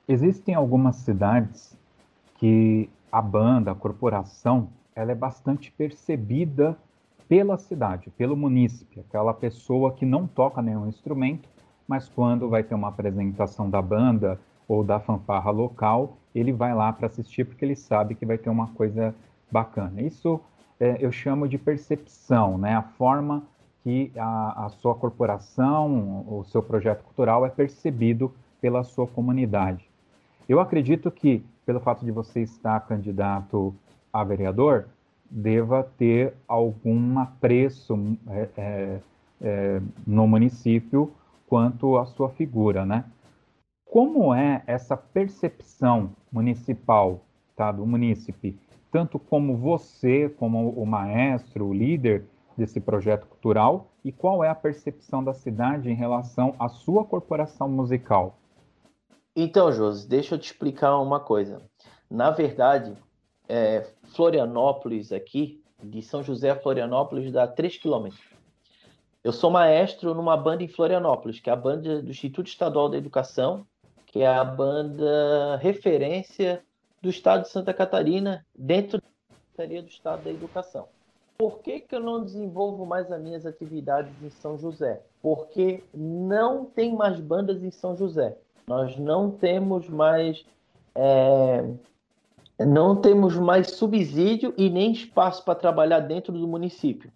Existem 0.08 0.54
algumas 0.54 0.96
cidades 0.96 1.76
que 2.38 2.88
a 3.12 3.20
banda, 3.20 3.70
a 3.70 3.74
corporação, 3.74 4.70
ela 4.96 5.12
é 5.12 5.14
bastante 5.14 5.70
percebida 5.70 6.76
pela 7.28 7.58
cidade, 7.58 8.10
pelo 8.10 8.36
munícipe, 8.36 9.00
aquela 9.00 9.34
pessoa 9.34 9.92
que 9.92 10.06
não 10.06 10.26
toca 10.26 10.62
nenhum 10.62 10.88
instrumento, 10.88 11.48
mas 11.86 12.08
quando 12.08 12.48
vai 12.48 12.62
ter 12.62 12.74
uma 12.74 12.88
apresentação 12.88 13.68
da 13.68 13.82
banda 13.82 14.40
ou 14.66 14.82
da 14.82 14.98
fanfarra 14.98 15.50
local, 15.50 16.16
ele 16.34 16.52
vai 16.52 16.74
lá 16.74 16.92
para 16.92 17.06
assistir 17.06 17.44
porque 17.44 17.64
ele 17.64 17.76
sabe 17.76 18.14
que 18.14 18.24
vai 18.24 18.38
ter 18.38 18.48
uma 18.48 18.68
coisa 18.68 19.14
bacana. 19.50 20.00
Isso 20.00 20.40
é, 20.80 20.96
eu 21.00 21.12
chamo 21.12 21.46
de 21.46 21.58
percepção, 21.58 22.56
né? 22.56 22.74
A 22.74 22.82
forma 22.82 23.42
que 23.82 24.10
a, 24.16 24.66
a 24.66 24.68
sua 24.70 24.94
corporação, 24.94 26.24
o 26.28 26.44
seu 26.44 26.62
projeto 26.62 27.02
cultural 27.02 27.44
é 27.44 27.50
percebido 27.50 28.32
pela 28.60 28.84
sua 28.84 29.06
comunidade. 29.06 29.84
Eu 30.48 30.60
acredito 30.60 31.10
que 31.10 31.44
pelo 31.64 31.80
fato 31.80 32.04
de 32.04 32.10
você 32.10 32.40
estar 32.40 32.80
candidato 32.80 33.74
a 34.12 34.24
vereador, 34.24 34.88
deva 35.30 35.82
ter 35.96 36.34
algum 36.46 37.18
apreço 37.18 37.96
é, 38.28 38.48
é, 38.56 39.00
é, 39.40 39.82
no 40.06 40.26
município 40.26 41.12
quanto 41.46 41.96
à 41.96 42.04
sua 42.04 42.28
figura, 42.30 42.84
né? 42.84 43.04
Como 43.84 44.34
é 44.34 44.62
essa 44.66 44.96
percepção 44.96 46.10
municipal, 46.30 47.20
tá, 47.54 47.70
do 47.70 47.86
munícipe, 47.86 48.58
tanto 48.90 49.18
como 49.18 49.56
você, 49.56 50.28
como 50.38 50.70
o 50.70 50.86
maestro, 50.86 51.66
o 51.66 51.74
líder 51.74 52.24
desse 52.56 52.80
projeto 52.80 53.26
cultural, 53.26 53.88
e 54.04 54.10
qual 54.12 54.42
é 54.42 54.48
a 54.48 54.54
percepção 54.54 55.22
da 55.22 55.32
cidade 55.32 55.90
em 55.90 55.94
relação 55.94 56.54
à 56.58 56.68
sua 56.68 57.04
corporação 57.04 57.68
musical? 57.68 58.38
Então, 59.34 59.72
Josi, 59.72 60.06
deixa 60.06 60.34
eu 60.34 60.38
te 60.38 60.52
explicar 60.52 60.98
uma 60.98 61.18
coisa. 61.18 61.62
Na 62.10 62.30
verdade, 62.30 62.96
é, 63.48 63.86
Florianópolis 64.14 65.10
aqui, 65.10 65.62
de 65.82 66.02
São 66.02 66.22
José 66.22 66.50
a 66.50 66.56
Florianópolis 66.60 67.32
dá 67.32 67.46
3 67.46 67.78
quilômetros. 67.78 68.22
Eu 69.24 69.32
sou 69.32 69.50
maestro 69.50 70.14
numa 70.14 70.36
banda 70.36 70.62
em 70.62 70.68
Florianópolis, 70.68 71.40
que 71.40 71.48
é 71.48 71.52
a 71.52 71.56
banda 71.56 72.02
do 72.02 72.10
Instituto 72.10 72.48
Estadual 72.48 72.88
da 72.88 72.96
Educação, 72.98 73.66
que 74.06 74.20
é 74.20 74.26
a 74.26 74.44
banda 74.44 75.56
referência 75.56 76.62
do 77.00 77.08
estado 77.08 77.42
de 77.42 77.48
Santa 77.48 77.72
Catarina 77.72 78.44
dentro 78.54 79.00
da 79.00 79.08
Secretaria 79.30 79.82
do 79.82 79.88
Estado 79.88 80.24
da 80.24 80.30
Educação. 80.30 80.88
Por 81.38 81.60
que, 81.60 81.80
que 81.80 81.94
eu 81.94 82.00
não 82.00 82.22
desenvolvo 82.22 82.84
mais 82.84 83.10
as 83.10 83.20
minhas 83.20 83.46
atividades 83.46 84.12
em 84.22 84.30
São 84.30 84.58
José? 84.58 85.02
Porque 85.20 85.82
não 85.94 86.64
tem 86.64 86.94
mais 86.94 87.18
bandas 87.18 87.62
em 87.62 87.70
São 87.70 87.96
José. 87.96 88.36
Nós 88.66 88.96
não 88.96 89.30
temos 89.30 89.88
mais 89.88 90.44
é, 90.94 91.64
não 92.58 92.96
temos 92.96 93.36
mais 93.36 93.72
subsídio 93.72 94.54
e 94.56 94.68
nem 94.68 94.92
espaço 94.92 95.44
para 95.44 95.54
trabalhar 95.54 96.00
dentro 96.00 96.32
do 96.32 96.46
município. 96.46 97.12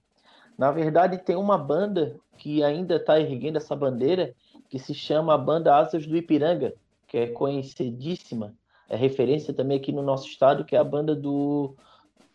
Na 0.57 0.71
verdade, 0.71 1.19
tem 1.19 1.37
uma 1.37 1.59
banda 1.59 2.17
que 2.38 2.62
ainda 2.62 2.97
está 2.97 3.21
erguendo 3.21 3.57
essa 3.57 3.76
bandeira, 3.76 4.35
que 4.69 4.79
se 4.79 4.95
chama 4.95 5.35
a 5.35 5.38
Banda 5.38 5.76
Asas 5.76 6.07
do 6.07 6.17
Ipiranga, 6.17 6.75
que 7.07 7.19
é 7.19 7.26
conhecidíssima, 7.29 8.55
é 8.88 8.97
referência 8.97 9.53
também 9.53 9.76
aqui 9.76 9.93
no 9.93 10.03
nosso 10.03 10.26
estado, 10.26 10.65
que 10.65 10.75
é 10.75 10.79
a 10.79 10.85
banda 10.85 11.15
do 11.15 11.75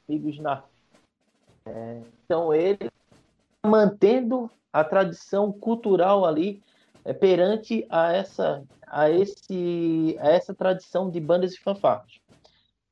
Amigos 0.07 0.39
na. 0.39 0.63
É, 1.65 2.01
então, 2.25 2.53
ele 2.53 2.89
mantendo 3.65 4.49
a 4.73 4.83
tradição 4.83 5.51
cultural 5.51 6.25
ali 6.25 6.61
é, 7.03 7.13
perante 7.13 7.85
a 7.89 8.13
essa, 8.13 8.63
a, 8.87 9.09
esse, 9.09 10.17
a 10.19 10.29
essa 10.29 10.53
tradição 10.53 11.09
de 11.09 11.19
bandas 11.19 11.53
e 11.53 11.59
fanfarras. 11.59 12.19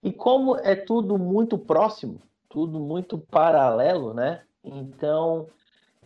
E 0.01 0.11
como 0.11 0.55
é 0.57 0.75
tudo 0.75 1.17
muito 1.17 1.57
próximo, 1.57 2.21
tudo 2.47 2.79
muito 2.79 3.17
paralelo, 3.17 4.13
né? 4.13 4.43
Então, 4.63 5.47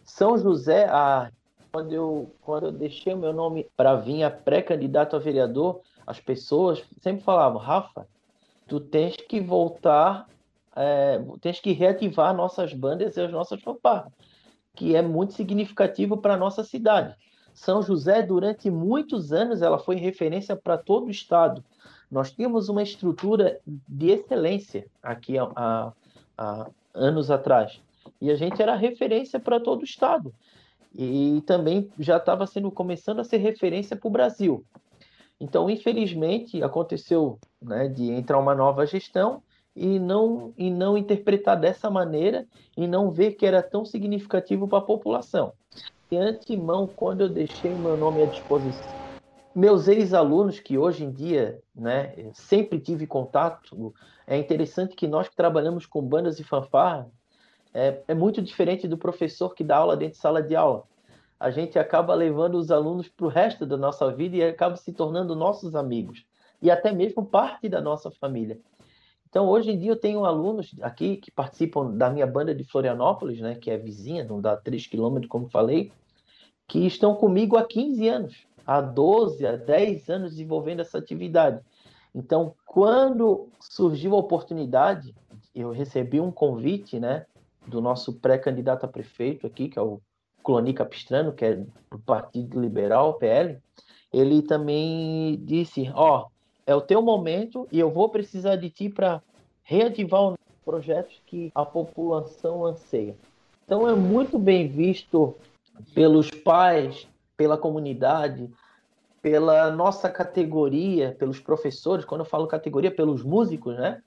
São 0.04 0.38
José, 0.38 0.86
a, 0.90 1.32
quando, 1.72 1.94
eu, 1.94 2.32
quando 2.42 2.68
eu 2.68 2.72
deixei 2.72 3.14
o 3.14 3.18
meu 3.18 3.34
nome 3.34 3.68
para 3.76 3.96
vir 3.96 4.24
a 4.24 4.32
pré-candidato 4.32 5.16
a 5.16 5.20
vereador, 5.20 5.82
as 6.06 6.20
pessoas 6.20 6.84
sempre 7.02 7.24
falavam, 7.24 7.60
Rafa, 7.60 8.08
tu 8.68 8.80
tens 8.80 9.16
que 9.16 9.40
voltar, 9.40 10.28
é, 10.76 11.20
tens 11.42 11.60
que 11.60 11.72
reativar 11.72 12.36
nossas 12.36 12.74
bandas 12.74 13.16
e 13.16 13.22
as 13.22 13.32
nossas 13.32 13.62
fanfarras, 13.62 14.12
que 14.76 14.96
é 14.96 15.02
muito 15.02 15.34
significativo 15.34 16.18
para 16.18 16.34
a 16.34 16.38
nossa 16.38 16.64
cidade. 16.64 17.16
São 17.54 17.82
José, 17.82 18.22
durante 18.22 18.70
muitos 18.70 19.32
anos, 19.32 19.62
ela 19.62 19.78
foi 19.78 19.96
referência 19.96 20.56
para 20.56 20.78
todo 20.78 21.08
o 21.08 21.12
estado. 21.12 21.64
Nós 22.10 22.32
tínhamos 22.32 22.70
uma 22.70 22.84
estrutura 22.84 23.60
de 23.66 24.12
excelência 24.12 24.88
aqui 25.02 25.38
há, 25.38 25.94
há 26.38 26.68
anos 26.94 27.32
atrás. 27.32 27.80
E 28.22 28.30
a 28.32 28.36
gente 28.36 28.62
era 28.62 28.76
referência 28.76 29.40
para 29.40 29.60
todo 29.60 29.82
o 29.82 29.86
estado. 29.86 30.34
E 30.96 31.42
também 31.48 31.90
já 31.98 32.18
estava 32.18 32.46
sendo 32.46 32.70
começando 32.70 33.20
a 33.20 33.24
ser 33.24 33.38
referência 33.38 33.96
para 33.96 34.08
o 34.08 34.12
Brasil. 34.12 34.64
Então, 35.40 35.70
infelizmente, 35.70 36.62
aconteceu 36.62 37.40
né, 37.62 37.88
de 37.88 38.12
entrar 38.12 38.40
uma 38.40 38.54
nova 38.54 38.86
gestão 38.86 39.42
e 39.76 40.00
não, 40.00 40.54
e 40.58 40.70
não 40.70 40.98
interpretar 40.98 41.60
dessa 41.60 41.90
maneira 41.90 42.46
e 42.78 42.88
não 42.88 43.12
ver 43.12 43.34
que 43.34 43.46
era 43.46 43.62
tão 43.62 43.84
significativo 43.84 44.68
para 44.68 44.80
a 44.80 44.84
população. 44.84 45.54
De 46.14 46.18
antemão, 46.18 46.86
quando 46.86 47.22
eu 47.22 47.30
deixei 47.30 47.74
meu 47.74 47.98
nome 47.98 48.22
à 48.22 48.28
disposição 48.28 48.94
meus 49.56 49.88
ex-alunos, 49.88 50.60
que 50.60 50.78
hoje 50.78 51.04
em 51.04 51.12
dia 51.12 51.60
né, 51.76 52.32
sempre 52.34 52.80
tive 52.80 53.06
contato, 53.06 53.94
é 54.26 54.38
interessante 54.38 54.96
que 54.96 55.08
nós 55.08 55.28
que 55.30 55.36
trabalhamos 55.36 55.86
com 55.86 56.02
bandas 56.02 56.40
e 56.40 56.44
fanfarra, 56.44 57.10
é, 57.74 58.02
é 58.08 58.14
muito 58.16 58.42
diferente 58.42 58.88
do 58.88 58.98
professor 58.98 59.54
que 59.54 59.64
dá 59.64 59.78
aula 59.78 59.96
dentro 59.98 60.16
de 60.16 60.22
sala 60.22 60.42
de 60.42 60.56
aula. 60.56 60.84
A 61.40 61.52
gente 61.52 61.78
acaba 61.78 62.16
levando 62.16 62.56
os 62.56 62.72
alunos 62.72 63.10
para 63.10 63.26
o 63.26 63.30
resto 63.30 63.66
da 63.66 63.78
nossa 63.78 64.12
vida 64.12 64.36
e 64.36 64.44
acaba 64.44 64.76
se 64.76 64.94
tornando 64.94 65.36
nossos 65.36 65.76
amigos 65.76 66.26
e 66.62 66.72
até 66.72 66.92
mesmo 66.92 67.26
parte 67.26 67.68
da 67.70 67.82
nossa 67.82 68.10
família. 68.10 68.60
Então, 69.30 69.48
hoje 69.48 69.72
em 69.72 69.80
dia, 69.80 69.92
eu 69.92 70.00
tenho 70.00 70.26
alunos 70.26 70.76
aqui 70.82 71.18
que 71.18 71.32
participam 71.32 71.96
da 71.98 72.10
minha 72.10 72.28
banda 72.28 72.54
de 72.54 72.64
Florianópolis, 72.64 73.40
né, 73.40 73.56
que 73.56 73.72
é 73.72 73.78
vizinha, 73.78 74.24
não 74.24 74.40
dá 74.40 74.56
3 74.56 74.86
quilômetros, 74.86 75.28
como 75.28 75.50
falei, 75.50 75.92
que 76.68 76.86
estão 76.86 77.16
comigo 77.16 77.58
há 77.58 77.66
15 77.66 78.08
anos 78.08 78.54
há 78.66 78.82
12, 78.82 79.46
há 79.46 79.56
10 79.56 80.10
anos 80.10 80.32
desenvolvendo 80.32 80.82
essa 80.82 80.98
atividade. 80.98 81.62
Então, 82.16 82.56
quando 82.66 83.50
surgiu 83.60 84.16
a 84.16 84.20
oportunidade, 84.20 85.16
eu 85.54 85.72
recebi 85.72 86.20
um 86.20 86.32
convite, 86.32 87.00
né, 87.00 87.26
do 87.68 87.82
nosso 87.82 88.14
pré-candidato 88.14 88.86
a 88.86 88.90
prefeito 88.90 89.48
aqui, 89.48 89.70
que 89.70 89.80
é 89.80 89.82
o 89.82 90.02
Cloni 90.44 90.74
Capistrano, 90.74 91.32
que 91.32 91.46
é 91.46 91.56
do 91.56 92.00
Partido 92.06 92.60
Liberal, 92.60 93.16
PL. 93.16 93.58
Ele 94.12 94.42
também 94.42 95.40
disse: 95.44 95.90
Ó, 95.96 96.26
oh, 96.26 96.28
é 96.68 96.76
o 96.76 96.82
teu 96.82 97.02
momento 97.02 97.68
e 97.72 97.80
eu 97.80 97.90
vou 97.90 98.10
precisar 98.10 98.58
de 98.58 98.70
ti 98.70 98.90
para 98.90 99.22
reativar 99.64 100.22
os 100.24 100.38
projetos 100.66 101.22
que 101.26 101.52
a 101.56 101.66
população 101.66 102.66
anseia. 102.66 103.16
Então, 103.66 103.88
é 103.88 103.96
muito 103.96 104.38
bem 104.38 104.68
visto 104.68 105.36
pelos 105.94 106.30
pais, 106.30 107.08
pela 107.36 107.58
comunidade, 107.58 108.50
pela 109.22 109.72
nossa 109.72 110.10
categoria, 110.10 111.16
pelos 111.18 111.40
professores, 111.40 112.06
quando 112.06 112.22
eu 112.22 112.26
falo 112.26 112.48
categoria, 112.48 112.92
pelos 112.92 113.24
músicos, 113.24 113.76
né? 113.76 114.02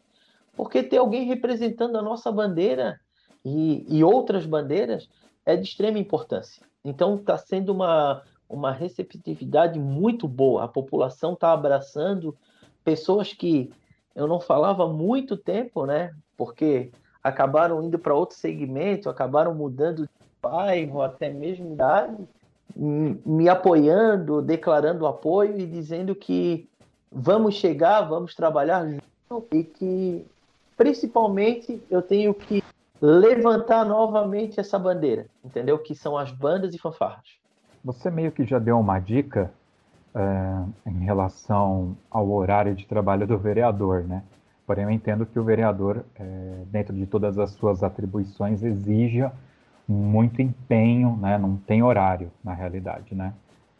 Porque 0.54 0.82
ter 0.82 0.98
alguém 0.98 1.24
representando 1.24 1.96
a 1.96 2.02
nossa 2.02 2.30
bandeira 2.30 3.00
e, 3.44 3.86
e 3.88 4.04
outras 4.04 4.46
bandeiras 4.46 5.08
é 5.44 5.56
de 5.56 5.66
extrema 5.66 5.98
importância. 5.98 6.62
Então, 6.84 7.16
está 7.16 7.36
sendo 7.36 7.72
uma, 7.72 8.22
uma 8.48 8.72
receptividade 8.72 9.78
muito 9.78 10.26
boa. 10.26 10.64
A 10.64 10.68
população 10.68 11.32
está 11.32 11.52
abraçando 11.52 12.36
pessoas 12.84 13.32
que 13.32 13.72
eu 14.14 14.26
não 14.26 14.40
falava 14.40 14.84
há 14.84 14.88
muito 14.88 15.36
tempo, 15.36 15.84
né? 15.84 16.12
Porque 16.36 16.90
acabaram 17.22 17.82
indo 17.82 17.98
para 17.98 18.14
outro 18.14 18.36
segmento, 18.36 19.10
acabaram 19.10 19.54
mudando 19.54 20.08
de 20.46 20.52
bairro, 20.52 21.02
até 21.02 21.30
mesmo 21.30 21.72
idade, 21.72 22.16
me 22.74 23.48
apoiando, 23.48 24.42
declarando 24.42 25.06
apoio 25.06 25.58
e 25.58 25.66
dizendo 25.66 26.14
que 26.14 26.68
vamos 27.10 27.54
chegar, 27.54 28.02
vamos 28.02 28.34
trabalhar 28.34 28.86
e 29.52 29.64
que 29.64 30.26
principalmente 30.76 31.82
eu 31.90 32.02
tenho 32.02 32.34
que 32.34 32.62
levantar 33.00 33.84
novamente 33.84 34.60
essa 34.60 34.78
bandeira, 34.78 35.26
entendeu? 35.44 35.78
Que 35.78 35.94
são 35.94 36.16
as 36.16 36.30
bandas 36.30 36.74
e 36.74 36.78
fanfarras. 36.78 37.38
Você 37.84 38.10
meio 38.10 38.32
que 38.32 38.44
já 38.44 38.58
deu 38.58 38.78
uma 38.78 38.98
dica 38.98 39.50
é, 40.14 40.90
em 40.90 41.04
relação 41.04 41.96
ao 42.10 42.30
horário 42.30 42.74
de 42.74 42.86
trabalho 42.86 43.26
do 43.26 43.38
vereador, 43.38 44.02
né? 44.02 44.22
Porém, 44.66 44.84
eu 44.84 44.90
entendo 44.90 45.24
que 45.24 45.38
o 45.38 45.44
vereador, 45.44 46.04
é, 46.18 46.62
dentro 46.66 46.92
de 46.92 47.06
todas 47.06 47.38
as 47.38 47.52
suas 47.52 47.84
atribuições, 47.84 48.62
exija 48.64 49.32
muito 49.88 50.42
empenho, 50.42 51.16
né? 51.16 51.38
Não 51.38 51.56
tem 51.56 51.82
horário, 51.82 52.30
na 52.42 52.52
realidade, 52.52 53.14
né? 53.14 53.32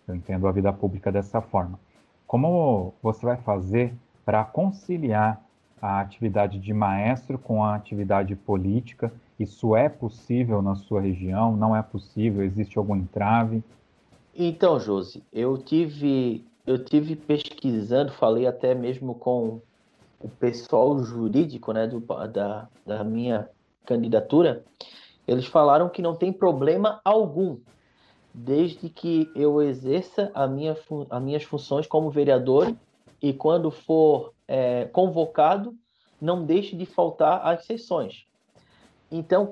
Eu 0.07 0.15
entendo 0.15 0.47
a 0.47 0.53
vida 0.53 0.73
pública 0.73 1.11
dessa 1.11 1.41
forma. 1.41 1.79
Como 2.27 2.95
você 3.03 3.25
vai 3.25 3.37
fazer 3.37 3.95
para 4.25 4.45
conciliar 4.45 5.43
a 5.81 6.01
atividade 6.01 6.59
de 6.59 6.73
maestro 6.73 7.39
com 7.39 7.63
a 7.63 7.75
atividade 7.75 8.35
política? 8.35 9.13
Isso 9.39 9.77
é 9.77 9.89
possível 9.89 10.63
na 10.63 10.75
sua 10.75 11.01
região? 11.01 11.57
Não 11.57 11.77
é 11.77 11.83
possível? 11.83 12.43
Existe 12.43 12.79
algum 12.79 12.97
entrave? 12.97 13.63
Então, 14.35 14.79
Josi, 14.79 15.23
eu 15.33 15.59
tive 15.59 16.45
eu 16.67 16.83
tive 16.85 17.15
pesquisando, 17.15 18.11
falei 18.13 18.47
até 18.47 18.75
mesmo 18.75 19.15
com 19.15 19.61
o 20.21 20.29
pessoal 20.29 20.99
jurídico, 20.99 21.73
né, 21.73 21.87
do, 21.87 22.01
da, 22.01 22.69
da 22.85 23.05
minha 23.05 23.49
candidatura, 23.85 24.65
eles 25.27 25.47
falaram 25.47 25.89
que 25.89 26.03
não 26.03 26.15
tem 26.15 26.33
problema 26.33 27.01
algum, 27.05 27.59
desde 28.33 28.89
que 28.89 29.31
eu 29.35 29.63
exerça 29.63 30.31
a 30.35 30.47
minha, 30.47 30.77
as 31.11 31.23
minhas 31.23 31.43
funções 31.43 31.87
como 31.87 32.11
vereador 32.11 32.75
e 33.21 33.33
quando 33.33 33.71
for 33.71 34.33
é, 34.47 34.85
convocado, 34.87 35.75
não 36.21 36.45
deixe 36.45 36.77
de 36.77 36.87
faltar 36.87 37.47
às 37.47 37.65
sessões. 37.65 38.27
Então, 39.11 39.47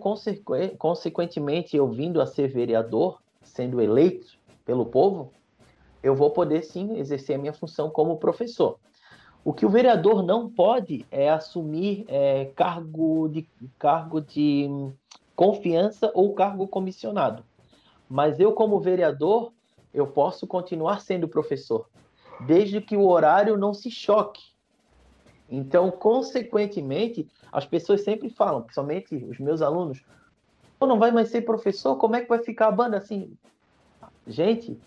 consequentemente, 0.78 1.76
eu 1.76 1.88
vindo 1.88 2.20
a 2.20 2.26
ser 2.26 2.48
vereador, 2.48 3.20
sendo 3.42 3.80
eleito 3.80 4.36
pelo 4.64 4.86
povo, 4.86 5.32
eu 6.02 6.14
vou 6.14 6.30
poder 6.30 6.62
sim 6.62 6.98
exercer 6.98 7.36
a 7.36 7.38
minha 7.38 7.52
função 7.52 7.88
como 7.88 8.18
professor. 8.18 8.78
O 9.44 9.52
que 9.52 9.64
o 9.64 9.70
vereador 9.70 10.22
não 10.22 10.48
pode 10.48 11.06
é 11.10 11.30
assumir 11.30 12.04
é, 12.08 12.46
cargo 12.56 13.28
de 13.28 13.48
cargo 13.78 14.20
de 14.20 14.68
confiança 15.34 16.10
ou 16.14 16.34
cargo 16.34 16.66
comissionado. 16.68 17.44
Mas 18.08 18.38
eu, 18.38 18.52
como 18.52 18.80
vereador, 18.80 19.52
eu 19.92 20.06
posso 20.06 20.46
continuar 20.46 21.00
sendo 21.00 21.28
professor, 21.28 21.88
desde 22.46 22.80
que 22.80 22.96
o 22.96 23.08
horário 23.08 23.56
não 23.56 23.72
se 23.72 23.90
choque. 23.90 24.42
Então, 25.48 25.90
consequentemente, 25.90 27.28
as 27.52 27.64
pessoas 27.64 28.02
sempre 28.02 28.28
falam, 28.28 28.62
principalmente 28.62 29.14
os 29.16 29.38
meus 29.38 29.62
alunos, 29.62 30.02
não 30.80 30.98
vai 30.98 31.10
mais 31.10 31.30
ser 31.30 31.42
professor, 31.42 31.96
como 31.96 32.16
é 32.16 32.20
que 32.20 32.28
vai 32.28 32.42
ficar 32.42 32.68
a 32.68 32.72
banda 32.72 32.96
assim? 32.96 33.36
Gente, 34.26 34.78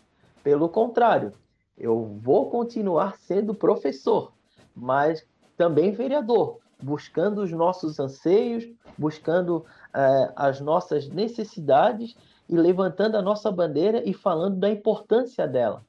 pelo 0.43 0.69
contrário, 0.69 1.31
eu 1.77 2.17
vou 2.21 2.49
continuar 2.49 3.17
sendo 3.17 3.53
professor, 3.53 4.31
mas 4.75 5.25
também 5.55 5.91
vereador, 5.91 6.60
buscando 6.82 7.42
os 7.42 7.52
nossos 7.52 8.00
anseios, 8.00 8.68
buscando 8.98 9.58
uh, 9.58 10.32
as 10.36 10.60
nossas 10.60 11.10
necessidades 11.10 12.16
e 12.48 12.56
levantando 12.56 13.18
a 13.18 13.22
nossa 13.22 13.52
bandeira 13.52 14.02
e 14.08 14.13
falando 14.13 14.58
da 14.58 14.70
importância 14.70 15.48
dela. 15.48 15.84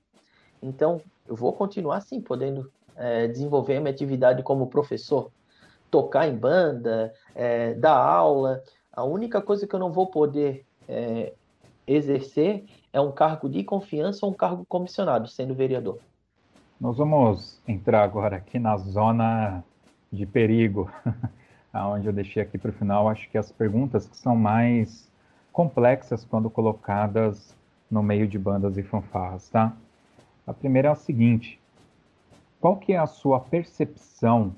Então, 0.63 1.01
eu 1.27 1.37
vou 1.37 1.53
continuar 1.53 2.01
sim, 2.01 2.21
podendo 2.21 2.71
uh, 2.97 3.29
desenvolver 3.29 3.77
a 3.77 3.81
minha 3.81 3.93
atividade 3.93 4.43
como 4.43 4.67
professor, 4.67 5.31
tocar 5.91 6.27
em 6.27 6.37
banda, 6.37 7.13
uh, 7.31 7.79
dar 7.79 7.97
aula. 7.97 8.63
A 8.93 9.05
única 9.05 9.41
coisa 9.41 9.67
que 9.67 9.75
eu 9.75 9.81
não 9.81 9.93
vou 9.93 10.07
poder 10.07 10.65
exercer 11.87 12.65
é 12.91 12.99
um 12.99 13.13
cargo 13.13 13.47
de 13.47 13.63
confiança 13.63 14.25
ou 14.25 14.33
um 14.33 14.35
cargo 14.35 14.65
comissionado, 14.67 15.29
sendo 15.29 15.55
vereador. 15.55 15.99
Nós 16.81 16.97
vamos 16.97 17.61
entrar 17.69 18.03
agora 18.03 18.37
aqui 18.37 18.59
na 18.59 18.79
zona 18.79 19.63
de 20.13 20.27
perigo, 20.27 20.91
aonde 21.73 22.07
eu 22.07 22.13
deixei 22.13 22.43
aqui 22.43 22.59
para 22.59 22.71
o 22.71 22.75
final, 22.75 23.09
acho 23.09 23.29
que 23.31 23.39
as 23.39 23.53
perguntas 23.53 24.07
que 24.07 24.17
são 24.17 24.35
mais 24.35 25.11
complexas 25.53 26.25
quando 26.25 26.49
colocadas 26.49 27.57
no 27.91 28.03
meio 28.03 28.27
de 28.27 28.39
bandas 28.39 28.77
e 28.77 28.83
fanfarras, 28.83 29.49
tá? 29.49 29.75
A 30.47 30.53
primeira 30.53 30.89
é 30.89 30.91
a 30.93 30.95
seguinte: 30.95 31.61
qual 32.61 32.77
que 32.77 32.93
é 32.93 32.99
a 32.99 33.07
sua 33.07 33.41
percepção 33.41 34.55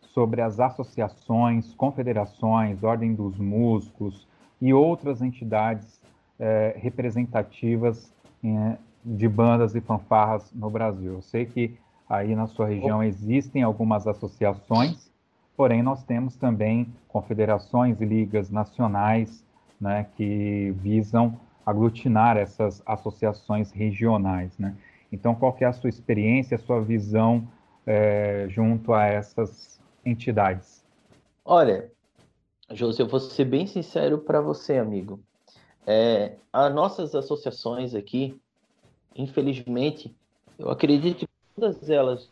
sobre 0.00 0.40
as 0.40 0.60
associações, 0.60 1.72
confederações, 1.74 2.82
ordem 2.82 3.14
dos 3.14 3.38
músicos 3.38 4.26
e 4.60 4.72
outras 4.74 5.22
entidades 5.22 6.00
é, 6.38 6.74
representativas 6.76 8.12
é, 8.44 8.76
de 9.04 9.28
bandas 9.28 9.74
e 9.74 9.80
fanfarras 9.80 10.52
no 10.52 10.68
Brasil? 10.68 11.14
Eu 11.14 11.22
sei 11.22 11.46
que 11.46 11.78
aí 12.10 12.34
na 12.34 12.48
sua 12.48 12.66
região 12.66 13.00
existem 13.04 13.62
algumas 13.62 14.04
associações, 14.08 15.08
porém 15.56 15.80
nós 15.80 16.02
temos 16.02 16.34
também 16.34 16.92
confederações 17.06 18.00
e 18.00 18.04
ligas 18.04 18.50
nacionais 18.50 19.44
né, 19.80 20.08
que 20.16 20.74
visam 20.78 21.38
aglutinar 21.64 22.36
essas 22.36 22.82
associações 22.84 23.70
regionais. 23.70 24.58
Né? 24.58 24.74
Então, 25.12 25.36
qual 25.36 25.56
é 25.60 25.64
a 25.64 25.72
sua 25.72 25.88
experiência, 25.88 26.56
a 26.56 26.58
sua 26.58 26.80
visão 26.80 27.46
é, 27.86 28.46
junto 28.48 28.92
a 28.92 29.06
essas 29.06 29.80
entidades? 30.04 30.84
Olha, 31.44 31.92
José, 32.72 33.02
eu 33.02 33.08
vou 33.08 33.20
ser 33.20 33.44
bem 33.44 33.68
sincero 33.68 34.18
para 34.18 34.40
você, 34.40 34.78
amigo. 34.78 35.20
É, 35.86 36.36
as 36.52 36.74
nossas 36.74 37.14
associações 37.14 37.94
aqui, 37.94 38.36
infelizmente, 39.14 40.14
eu 40.58 40.70
acredito 40.70 41.26
que 41.26 41.29
todas 41.60 41.90
elas, 41.90 42.30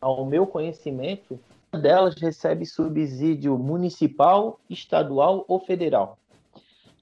ao 0.00 0.24
meu 0.24 0.46
conhecimento, 0.46 1.38
delas 1.70 2.14
recebe 2.14 2.64
subsídio 2.64 3.56
municipal, 3.58 4.58
estadual 4.68 5.44
ou 5.46 5.60
federal, 5.60 6.18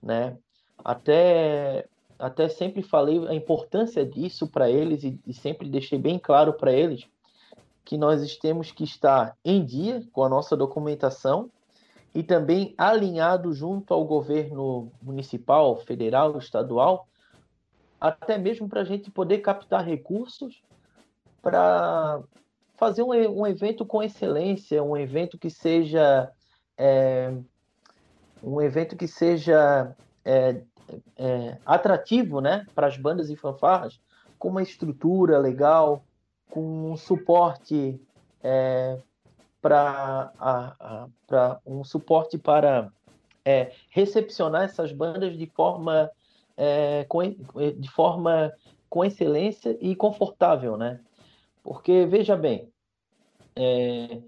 né? 0.03 0.37
Até 0.85 1.87
até 2.19 2.49
sempre 2.49 2.83
falei 2.83 3.29
a 3.29 3.33
importância 3.33 4.05
disso 4.05 4.49
para 4.49 4.69
eles 4.69 5.05
e, 5.05 5.21
e 5.25 5.33
sempre 5.33 5.69
deixei 5.69 6.01
bem 6.01 6.19
claro 6.19 6.53
para 6.53 6.73
eles 6.73 7.07
que 7.85 7.97
nós 7.97 8.37
temos 8.37 8.73
que 8.73 8.83
estar 8.83 9.37
em 9.45 9.65
dia 9.65 10.03
com 10.13 10.25
a 10.25 10.29
nossa 10.29 10.57
documentação 10.57 11.49
e 12.13 12.25
também 12.25 12.75
alinhado 12.77 13.55
junto 13.55 13.95
ao 13.95 14.05
governo 14.05 14.91
municipal, 15.01 15.77
federal, 15.77 16.37
estadual, 16.39 17.07
até 18.01 18.37
mesmo 18.37 18.69
para 18.69 18.81
a 18.81 18.85
gente 18.85 19.13
poder 19.13 19.39
captar 19.39 19.85
recursos 19.85 20.61
para 21.43 22.21
fazer 22.77 23.03
um, 23.03 23.41
um, 23.41 23.47
evento 23.47 23.85
com 23.85 24.03
excelência, 24.03 24.83
um 24.83 24.97
evento 24.97 25.39
que 25.39 25.51
seja 25.51 26.31
é, 26.77 27.33
um 28.43 28.61
evento 28.61 28.97
que 28.97 29.09
seja 29.09 29.95
é, 30.25 30.61
é, 31.17 31.59
atrativo, 31.67 32.41
né, 32.41 32.67
para 32.75 32.87
as 32.87 32.97
bandas 32.97 33.31
e 33.31 33.37
fanfarras, 33.37 34.01
com 34.39 34.49
uma 34.49 34.63
estrutura 34.63 35.39
legal, 35.39 36.05
com 36.51 36.93
um 36.93 36.97
suporte 36.97 38.01
é, 38.43 38.99
para 39.61 40.33
um 41.67 41.83
suporte 41.83 42.39
para 42.39 42.91
é, 43.45 43.73
recepcionar 43.91 44.63
essas 44.63 44.93
bandas 44.93 45.37
de 45.37 45.47
forma 45.47 46.11
é, 46.57 47.05
com, 47.09 47.21
de 47.23 47.91
forma 47.91 48.53
com 48.89 49.05
excelência 49.05 49.77
e 49.81 49.95
confortável, 49.95 50.77
né? 50.77 51.01
Porque, 51.69 52.07
veja 52.07 52.35
bem, 52.35 52.73
é, 53.55 54.23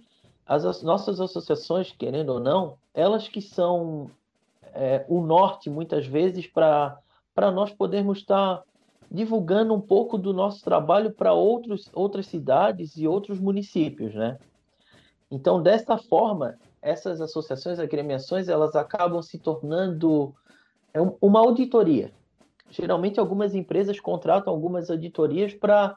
as 0.44 0.83
nossas 0.83 1.22
associações, 1.22 1.90
querendo 1.90 2.35
ou 2.35 2.38
não, 2.38 2.76
elas 2.92 3.29
que 3.29 3.40
são 3.40 4.11
é, 4.74 5.07
o 5.09 5.22
norte, 5.22 5.70
muitas 5.70 6.07
vezes, 6.07 6.46
para 6.46 7.00
nós 7.50 7.72
podermos 7.72 8.18
estar 8.18 8.62
divulgando 9.11 9.72
um 9.72 9.81
pouco 9.81 10.18
do 10.18 10.35
nosso 10.35 10.62
trabalho 10.62 11.12
para 11.12 11.33
outras 11.33 12.26
cidades 12.26 12.98
e 12.98 13.09
outros 13.09 13.40
municípios, 13.40 14.14
né? 14.14 14.38
Então, 15.31 15.62
dessa 15.62 15.96
forma, 15.96 16.59
essas 16.83 17.22
associações, 17.22 17.79
agremiações, 17.79 18.48
elas 18.48 18.76
acabam 18.76 19.22
se 19.22 19.38
tornando 19.38 20.35
é 20.92 21.00
uma 21.22 21.40
auditoria. 21.40 22.12
Geralmente, 22.68 23.18
algumas 23.18 23.55
empresas 23.55 23.98
contratam 23.98 24.53
algumas 24.53 24.90
auditorias 24.90 25.55
para 25.55 25.96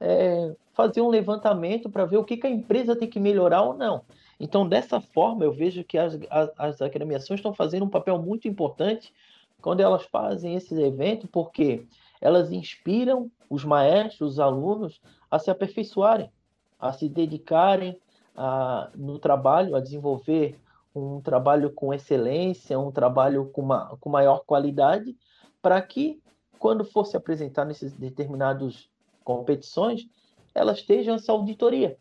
é, 0.00 0.54
fazer 0.72 1.00
um 1.00 1.08
levantamento 1.08 1.90
para 1.90 2.04
ver 2.04 2.18
o 2.18 2.24
que, 2.24 2.36
que, 2.36 2.46
a 2.46 2.50
empresa 2.50 2.96
tem 2.96 3.08
que 3.08 3.18
melhorar 3.18 3.62
ou 3.62 3.74
não. 3.74 4.02
Então, 4.38 4.68
dessa 4.68 5.00
forma, 5.00 5.44
eu 5.44 5.52
vejo 5.52 5.82
que 5.82 5.98
as, 5.98 6.18
as, 6.30 6.50
as 6.56 6.82
agremiações 6.82 7.40
estão 7.40 7.52
fazendo 7.52 7.84
um 7.84 7.90
papel 7.90 8.20
muito 8.22 8.46
importante 8.46 9.12
quando 9.60 9.80
elas 9.80 10.04
fazem 10.04 10.54
esse 10.54 10.80
evento, 10.80 11.26
porque 11.26 11.84
elas 12.20 12.52
inspiram 12.52 13.30
os 13.50 13.64
maestros, 13.64 14.32
os 14.32 14.40
alunos, 14.40 15.00
a 15.30 15.38
se 15.38 15.50
aperfeiçoarem, 15.50 16.30
a 16.78 16.92
se 16.92 17.08
dedicarem 17.08 17.98
a, 18.36 18.90
no 18.94 19.18
trabalho, 19.18 19.74
a 19.74 19.80
desenvolver 19.80 20.58
um 20.94 21.20
trabalho 21.20 21.70
com 21.70 21.92
excelência, 21.92 22.78
um 22.78 22.90
trabalho 22.90 23.46
com, 23.46 23.62
uma, 23.62 23.96
com 24.00 24.08
maior 24.08 24.44
qualidade, 24.46 25.16
para 25.60 25.80
que, 25.82 26.20
quando 26.58 26.84
fosse 26.84 27.16
apresentar 27.16 27.64
nesses 27.64 27.92
determinados 27.92 28.88
competições, 29.28 30.08
elas 30.54 30.78
estejam 30.78 31.14
essa 31.14 31.32
auditoria. 31.32 31.98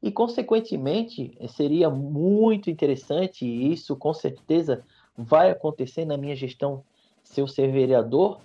E, 0.00 0.12
consequentemente, 0.12 1.36
seria 1.48 1.90
muito 1.90 2.70
interessante, 2.70 3.44
e 3.44 3.72
isso 3.72 3.96
com 3.96 4.14
certeza 4.14 4.84
vai 5.16 5.50
acontecer 5.50 6.04
na 6.04 6.16
minha 6.16 6.36
gestão, 6.36 6.84
se 7.24 7.40
eu 7.40 7.48
ser 7.48 7.72
vereador, 7.72 8.38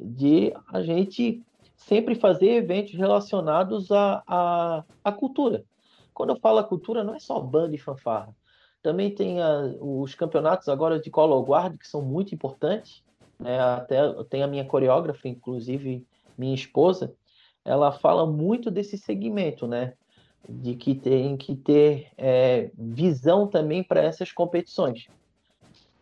de 0.00 0.54
a 0.72 0.80
gente 0.80 1.42
sempre 1.76 2.14
fazer 2.14 2.52
eventos 2.52 2.94
relacionados 2.94 3.92
à, 3.92 4.22
à, 4.26 4.84
à 5.04 5.12
cultura. 5.12 5.62
Quando 6.14 6.30
eu 6.30 6.36
falo 6.36 6.64
cultura, 6.64 7.04
não 7.04 7.14
é 7.14 7.18
só 7.18 7.38
banda 7.40 7.74
e 7.74 7.78
fanfarra. 7.78 8.34
Também 8.82 9.14
tem 9.14 9.42
a, 9.42 9.74
os 9.80 10.14
campeonatos 10.14 10.68
agora 10.70 10.98
de 10.98 11.10
colo 11.10 11.42
guard, 11.42 11.76
que 11.76 11.86
são 11.86 12.00
muito 12.00 12.34
importantes. 12.34 13.02
Né? 13.38 13.60
Até 13.60 13.98
tem 14.30 14.42
a 14.42 14.46
minha 14.46 14.64
coreógrafa, 14.64 15.28
inclusive 15.28 16.06
minha 16.38 16.54
esposa, 16.54 17.12
ela 17.64 17.90
fala 17.90 18.26
muito 18.26 18.70
desse 18.70 18.98
segmento, 18.98 19.66
né? 19.66 19.94
De 20.46 20.74
que 20.74 20.94
tem 20.94 21.36
que 21.36 21.56
ter 21.56 22.08
é, 22.18 22.70
visão 22.76 23.46
também 23.46 23.82
para 23.82 24.02
essas 24.02 24.30
competições. 24.30 25.06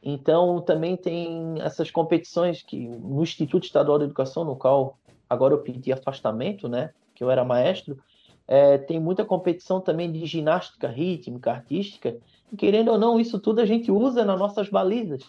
Então, 0.03 0.61
também 0.61 0.97
tem 0.97 1.55
essas 1.61 1.91
competições 1.91 2.61
que 2.61 2.89
no 2.89 3.23
Instituto 3.23 3.65
Estadual 3.65 3.99
de 3.99 4.05
Educação, 4.05 4.45
no 4.45 4.57
qual 4.57 4.99
agora 5.31 5.55
eu 5.55 5.59
pedi 5.59 5.93
afastamento, 5.93 6.69
né? 6.69 6.91
Que 7.15 7.23
eu 7.23 7.31
era 7.31 7.45
maestro, 7.45 7.97
é, 8.49 8.77
tem 8.77 8.99
muita 8.99 9.25
competição 9.25 9.81
também 9.81 10.11
de 10.11 10.27
ginástica 10.27 10.89
rítmica, 10.89 11.53
artística. 11.53 12.19
E, 12.53 12.57
querendo 12.57 12.91
ou 12.91 12.99
não, 12.99 13.21
isso 13.21 13.39
tudo 13.39 13.61
a 13.61 13.67
gente 13.67 13.93
usa 13.93 14.25
nas 14.25 14.39
nossas 14.41 14.69
balizas. 14.69 15.23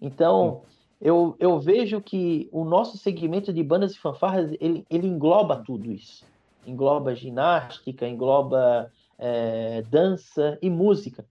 Então, 0.00 0.62
Sim 0.64 0.77
eu, 1.00 1.36
eu 1.38 1.60
vejo 1.60 2.00
que 2.00 2.48
o 2.52 2.64
nosso 2.64 2.98
segmento 2.98 3.52
de 3.52 3.62
bandas 3.62 3.92
e 3.92 3.98
fanfarras 3.98 4.50
ele, 4.60 4.84
ele 4.90 5.06
engloba 5.06 5.62
tudo 5.64 5.90
isso. 5.90 6.24
Engloba 6.66 7.14
ginástica, 7.14 8.06
engloba 8.06 8.92
é, 9.18 9.82
dança 9.82 10.58
e 10.60 10.68
música. 10.68 11.24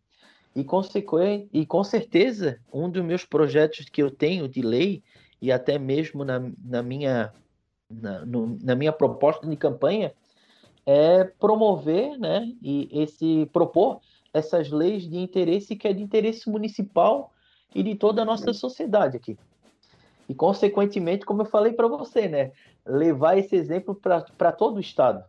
E, 0.56 0.63
consequente, 0.63 1.47
e 1.53 1.65
com 1.65 1.84
certeza, 1.84 2.60
um 2.73 2.89
dos 2.89 3.03
meus 3.03 3.23
projetos 3.23 3.88
que 3.89 4.01
eu 4.01 4.10
tenho 4.10 4.47
de 4.47 4.62
lei, 4.62 5.03
e 5.39 5.51
até 5.51 5.77
mesmo 5.77 6.25
na, 6.25 6.41
na, 6.63 6.82
minha, 6.82 7.32
na, 7.89 8.25
no, 8.25 8.58
na 8.63 8.75
minha 8.75 8.91
proposta 8.91 9.45
de 9.45 9.56
campanha, 9.56 10.12
é 10.84 11.25
promover, 11.25 12.17
né, 12.17 12.51
e 12.62 12.89
esse 12.91 13.45
propor 13.53 13.99
essas 14.34 14.69
leis 14.69 15.08
de 15.08 15.17
interesse 15.17 15.75
que 15.75 15.88
é 15.88 15.93
de 15.93 16.01
interesse 16.01 16.49
municipal 16.49 17.34
e 17.73 17.84
de 17.84 17.95
toda 17.95 18.21
a 18.21 18.25
nossa 18.25 18.53
sociedade 18.53 19.17
aqui. 19.17 19.38
E, 20.27 20.35
consequentemente, 20.35 21.25
como 21.25 21.41
eu 21.41 21.45
falei 21.45 21.73
para 21.73 21.87
você, 21.87 22.27
né, 22.27 22.51
levar 22.85 23.37
esse 23.37 23.55
exemplo 23.55 23.95
para 23.95 24.51
todo 24.51 24.77
o 24.77 24.81
Estado. 24.81 25.23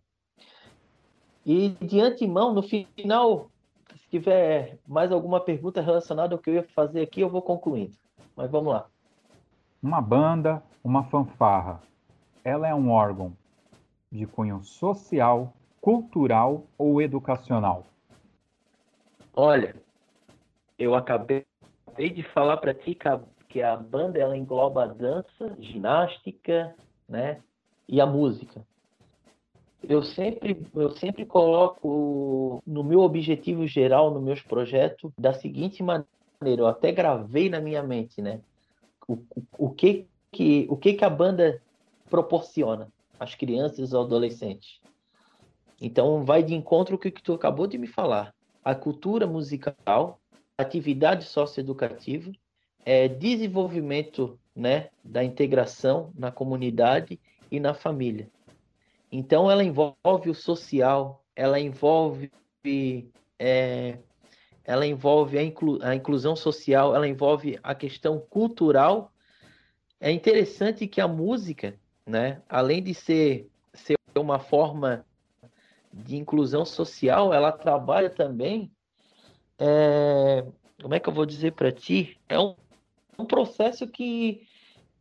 E, 1.47 1.71
de 1.81 2.01
antemão, 2.01 2.53
no 2.53 2.63
final, 2.63 3.51
se 3.97 4.09
tiver 4.11 4.79
mais 4.87 5.13
alguma 5.13 5.41
pergunta 5.41 5.81
relacionada 5.81 6.35
ao 6.35 6.39
que 6.39 6.51
eu 6.51 6.55
ia 6.55 6.63
fazer 6.63 7.03
aqui, 7.03 7.21
eu 7.21 7.31
vou 7.31 7.43
concluindo. 7.43 7.97
Mas 8.37 8.51
vamos 8.51 8.73
lá. 8.73 8.87
Uma 9.83 10.01
banda, 10.01 10.63
uma 10.83 11.05
fanfarra, 11.05 11.81
ela 12.45 12.67
é 12.67 12.75
um 12.75 12.91
órgão 12.91 13.33
de 14.11 14.27
cunho 14.27 14.63
social, 14.65 15.53
cultural 15.81 16.65
ou 16.77 17.01
educacional? 17.01 17.87
Olha, 19.35 19.77
eu 20.79 20.95
acabei 20.95 21.47
de 21.97 22.23
falar 22.23 22.57
para 22.57 22.75
ti 22.75 22.95
que 22.95 23.09
a, 23.09 23.21
que 23.49 23.63
a 23.63 23.77
banda 23.77 24.19
ela 24.19 24.37
engloba 24.37 24.85
a 24.85 24.87
dança, 24.87 25.57
ginástica, 25.59 26.75
né, 27.09 27.41
e 27.89 28.01
a 28.01 28.07
música. 28.07 28.65
Eu 29.83 30.03
sempre, 30.03 30.67
eu 30.75 30.91
sempre 30.91 31.25
coloco 31.25 32.63
no 32.67 32.83
meu 32.85 33.01
objetivo 33.01 33.67
geral, 33.67 34.13
nos 34.13 34.23
meus 34.23 34.43
projetos, 34.43 35.11
da 35.19 35.33
seguinte 35.33 35.83
maneira. 35.83 36.07
Eu 36.43 36.67
até 36.67 36.93
gravei 36.93 37.49
na 37.49 37.61
minha 37.61 37.83
mente, 37.83 38.21
né? 38.21 38.41
O, 39.07 39.15
o, 39.15 39.43
o 39.59 39.71
que 39.71 40.07
que 40.31 40.67
o 40.69 40.77
que 40.77 40.95
que 40.95 41.05
a 41.05 41.11
banda 41.11 41.63
proporciona 42.11 42.89
às 43.19 43.35
crianças 43.35 43.79
e 43.79 43.97
aos 43.97 44.07
adolescentes? 44.07 44.81
Então, 45.81 46.25
vai 46.25 46.43
de 46.43 46.55
encontro 46.55 46.99
com 46.99 47.09
o 47.09 47.13
que 47.13 47.23
tu 47.23 47.33
acabou 47.33 47.67
de 47.67 47.79
me 47.79 47.87
falar 47.87 48.35
a 48.65 48.75
cultura 48.75 49.27
musical, 49.27 50.21
atividade 50.59 51.25
socioeducativa, 51.25 52.31
é, 52.89 53.07
desenvolvimento 53.07 54.41
né, 54.57 54.89
da 55.05 55.23
integração 55.23 56.11
na 56.17 56.33
comunidade 56.33 57.21
e 57.51 57.61
na 57.61 57.75
família. 57.75 58.31
Então, 59.13 59.51
ela 59.51 59.63
envolve 59.63 60.31
o 60.31 60.35
social, 60.35 61.23
ela 61.37 61.61
envolve, 61.61 62.33
é, 63.39 63.99
ela 64.65 64.87
envolve 64.87 65.37
a, 65.37 65.43
inclu, 65.43 65.79
a 65.83 65.95
inclusão 65.95 66.35
social, 66.35 66.97
ela 66.97 67.07
envolve 67.07 67.61
a 67.63 67.75
questão 67.75 68.19
cultural. 68.19 69.13
É 70.01 70.11
interessante 70.11 70.87
que 70.87 71.03
a 71.03 71.07
música, 71.07 71.79
né, 72.07 72.41
além 72.49 72.83
de 72.83 72.95
ser, 72.95 73.51
ser 73.75 73.99
uma 74.17 74.39
forma 74.39 75.05
de 75.93 76.17
inclusão 76.17 76.65
social, 76.65 77.35
ela 77.35 77.53
trabalha 77.53 78.09
também. 78.09 78.73
É, 79.59 80.43
como 80.81 80.95
é 80.95 80.99
que 80.99 81.07
eu 81.11 81.13
vou 81.13 81.27
dizer 81.27 81.53
para 81.53 81.71
ti? 81.71 82.19
É 82.27 82.39
um, 82.39 82.55
um 83.19 83.25
processo 83.25 83.87
que, 83.87 84.47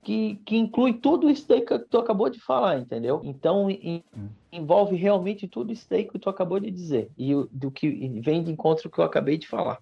que, 0.02 0.36
que, 0.46 0.58
inclui 0.58 0.94
tudo 0.94 1.30
isso 1.30 1.48
daí 1.48 1.62
que 1.62 1.78
tu 1.80 2.00
acabou 2.00 2.30
de 2.30 2.40
falar, 2.40 2.80
entendeu? 2.80 3.22
Então, 3.24 3.70
em, 3.70 4.04
hum. 4.16 4.28
envolve 4.52 4.96
realmente 4.96 5.48
tudo 5.48 5.72
isso 5.72 5.86
daí 5.90 6.06
que 6.06 6.18
tu 6.18 6.30
acabou 6.30 6.60
de 6.60 6.72
dizer 6.72 7.12
e 7.18 7.34
do 7.52 7.70
que 7.70 7.90
vem 8.22 8.44
de 8.44 8.52
encontro 8.52 8.90
que 8.90 9.00
eu 9.00 9.06
acabei 9.06 9.38
de 9.38 9.48
falar. 9.48 9.80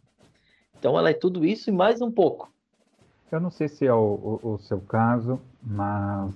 Então, 0.77 0.97
ela 0.97 1.09
é 1.09 1.13
tudo 1.13 1.45
isso 1.45 1.69
e 1.69 1.73
mais 1.73 2.01
um 2.01 2.11
pouco. 2.11 2.51
Eu 3.31 3.39
não 3.39 3.49
sei 3.49 3.67
se 3.67 3.87
é 3.87 3.93
o, 3.93 4.39
o, 4.43 4.53
o 4.53 4.57
seu 4.59 4.79
caso, 4.81 5.39
mas 5.63 6.33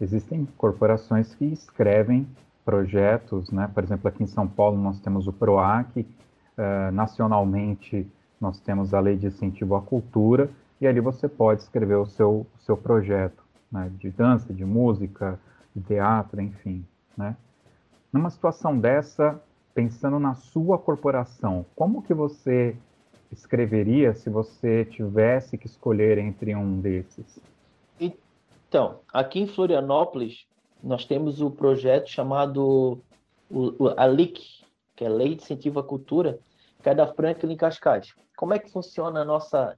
existem 0.00 0.46
corporações 0.56 1.34
que 1.34 1.46
escrevem 1.46 2.26
projetos, 2.64 3.50
né? 3.50 3.70
Por 3.72 3.82
exemplo, 3.82 4.08
aqui 4.08 4.22
em 4.22 4.26
São 4.26 4.46
Paulo 4.46 4.76
nós 4.76 5.00
temos 5.00 5.26
o 5.26 5.32
PROAC, 5.32 6.00
uh, 6.00 6.92
nacionalmente 6.92 8.06
nós 8.40 8.60
temos 8.60 8.92
a 8.92 9.00
Lei 9.00 9.16
de 9.16 9.26
Incentivo 9.26 9.74
à 9.76 9.80
Cultura, 9.80 10.50
e 10.80 10.86
ali 10.86 11.00
você 11.00 11.28
pode 11.28 11.62
escrever 11.62 11.96
o 11.96 12.06
seu, 12.06 12.46
seu 12.60 12.76
projeto, 12.76 13.42
né? 13.70 13.90
De 13.98 14.10
dança, 14.10 14.52
de 14.52 14.64
música, 14.64 15.38
de 15.74 15.82
teatro, 15.82 16.40
enfim, 16.40 16.84
né? 17.16 17.36
Numa 18.12 18.30
situação 18.30 18.78
dessa, 18.78 19.40
pensando 19.74 20.18
na 20.18 20.34
sua 20.34 20.78
corporação, 20.78 21.66
como 21.74 22.02
que 22.02 22.14
você 22.14 22.76
escreveria 23.32 24.14
se 24.14 24.30
você 24.30 24.84
tivesse 24.84 25.58
que 25.58 25.66
escolher 25.66 26.18
entre 26.18 26.54
um 26.54 26.80
desses? 26.80 27.40
Então, 28.68 29.00
aqui 29.12 29.40
em 29.40 29.46
Florianópolis, 29.46 30.46
nós 30.82 31.04
temos 31.04 31.40
o 31.40 31.50
projeto 31.50 32.08
chamado 32.08 33.00
o, 33.50 33.84
o, 33.84 33.94
a 33.96 34.06
LIC, 34.06 34.64
que 34.94 35.04
é 35.04 35.08
Lei 35.08 35.34
de 35.34 35.42
Incentivo 35.42 35.80
à 35.80 35.84
Cultura, 35.84 36.38
que 36.82 36.88
é 36.88 36.94
da 36.94 37.06
Franklin 37.06 37.56
Cascais. 37.56 38.14
Como 38.36 38.54
é 38.54 38.58
que 38.58 38.70
funciona 38.70 39.20
a 39.20 39.24
nossa... 39.24 39.76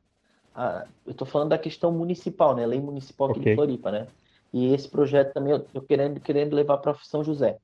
A, 0.59 0.85
eu 1.07 1.13
estou 1.13 1.25
falando 1.25 1.51
da 1.51 1.59
questão 1.59 1.93
municipal, 1.93 2.57
né? 2.57 2.67
Lei 2.67 2.81
municipal 2.81 3.31
aqui 3.31 3.39
okay. 3.39 3.53
de 3.53 3.57
Floripa, 3.57 3.93
né? 3.93 4.09
E 4.53 4.75
esse 4.75 4.89
projeto 4.89 5.33
também 5.33 5.53
eu 5.53 5.59
estou 5.59 5.83
querendo, 5.83 6.19
querendo 6.19 6.57
levar 6.57 6.79
para 6.79 6.95
São 7.05 7.23
José. 7.23 7.59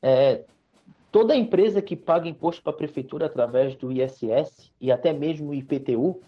É, 0.00 0.42
toda 1.10 1.36
empresa 1.36 1.82
que 1.82 1.94
paga 1.94 2.26
imposto 2.26 2.62
para 2.62 2.72
a 2.72 2.76
prefeitura 2.76 3.26
através 3.26 3.74
do 3.74 3.92
ISS 3.92 4.72
e 4.80 4.90
até 4.90 5.12
mesmo 5.12 5.50
o 5.50 5.54
IPTU, 5.54 6.22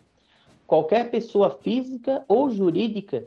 qualquer 0.67 1.11
pessoa 1.11 1.49
física 1.63 2.23
ou 2.29 2.51
jurídica 2.51 3.25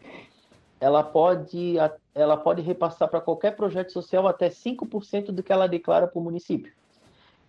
ela 0.80 1.02
pode, 1.02 1.78
ela 2.14 2.38
pode 2.38 2.62
repassar 2.62 3.10
para 3.10 3.22
qualquer 3.22 3.56
projeto 3.56 3.92
social 3.92 4.28
até 4.28 4.50
5% 4.50 5.32
do 5.32 5.42
que 5.42 5.52
ela 5.52 5.68
declara 5.68 6.06
para 6.06 6.20
o 6.20 6.24
município. 6.24 6.72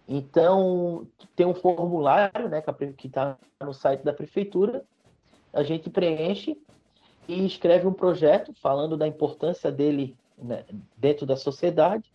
Então, 0.09 1.07
tem 1.37 1.45
um 1.45 1.55
formulário 1.55 2.49
né, 2.49 2.63
que 2.97 3.09
está 3.09 3.37
no 3.61 3.75
site 3.75 4.03
da 4.03 4.13
prefeitura, 4.15 4.83
a 5.59 5.63
gente 5.63 5.91
preenche 5.91 6.57
e 7.27 7.45
escreve 7.45 7.87
um 7.87 7.93
projeto 7.93 8.53
falando 8.61 8.97
da 8.97 9.07
importância 9.07 9.71
dele 9.71 10.17
né, 10.41 10.65
dentro 10.97 11.27
da 11.27 11.37
sociedade, 11.37 12.11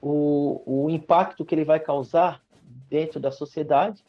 o, 0.00 0.62
o 0.64 0.90
impacto 0.90 1.44
que 1.44 1.54
ele 1.54 1.64
vai 1.64 1.80
causar 1.80 2.40
dentro 2.88 3.18
da 3.18 3.30
sociedade 3.30 4.02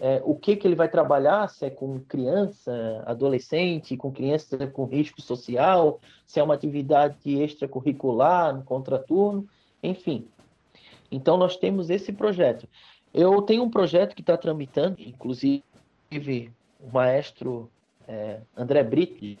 é, 0.00 0.22
o 0.24 0.34
que, 0.34 0.56
que 0.56 0.66
ele 0.66 0.74
vai 0.74 0.88
trabalhar, 0.88 1.46
se 1.48 1.66
é 1.66 1.70
com 1.70 2.00
criança, 2.00 3.02
adolescente, 3.04 3.98
com 3.98 4.10
criança 4.10 4.66
com 4.66 4.86
risco 4.86 5.20
social, 5.20 6.00
se 6.26 6.40
é 6.40 6.42
uma 6.42 6.54
atividade 6.54 7.38
extracurricular, 7.38 8.56
no 8.56 8.62
contraturno, 8.62 9.46
enfim. 9.82 10.26
Então, 11.12 11.36
nós 11.36 11.58
temos 11.58 11.90
esse 11.90 12.14
projeto. 12.14 12.66
Eu 13.12 13.42
tenho 13.42 13.62
um 13.62 13.68
projeto 13.68 14.14
que 14.14 14.22
está 14.22 14.38
tramitando, 14.38 14.96
inclusive 14.98 15.62
o 16.10 16.90
maestro 16.90 17.70
é, 18.10 18.40
André 18.56 18.82
Brito, 18.82 19.20
de 19.20 19.38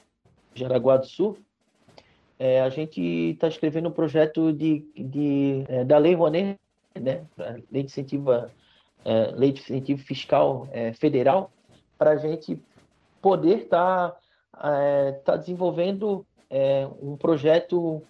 Jaraguá 0.54 0.96
do 0.96 1.06
Sul, 1.06 1.36
é, 2.38 2.60
a 2.60 2.70
gente 2.70 3.00
está 3.00 3.48
escrevendo 3.48 3.88
um 3.88 3.92
projeto 3.92 4.52
de, 4.52 4.86
de 4.96 5.64
é, 5.68 5.84
da 5.84 5.98
Lei 5.98 6.14
Rouanet, 6.14 6.58
né, 6.94 7.26
Lei 7.70 7.82
de 7.82 7.90
Incentivo 7.90 8.30
é, 8.32 9.32
lei 9.34 9.52
de 9.52 9.60
incentivo 9.60 10.02
fiscal 10.02 10.68
é, 10.72 10.92
federal, 10.92 11.50
para 11.98 12.12
a 12.12 12.16
gente 12.16 12.62
poder 13.20 13.62
estar 13.62 14.10
tá, 14.52 14.78
é, 14.78 15.12
tá 15.12 15.36
desenvolvendo 15.36 16.24
um 17.00 17.16
projeto 17.16 18.02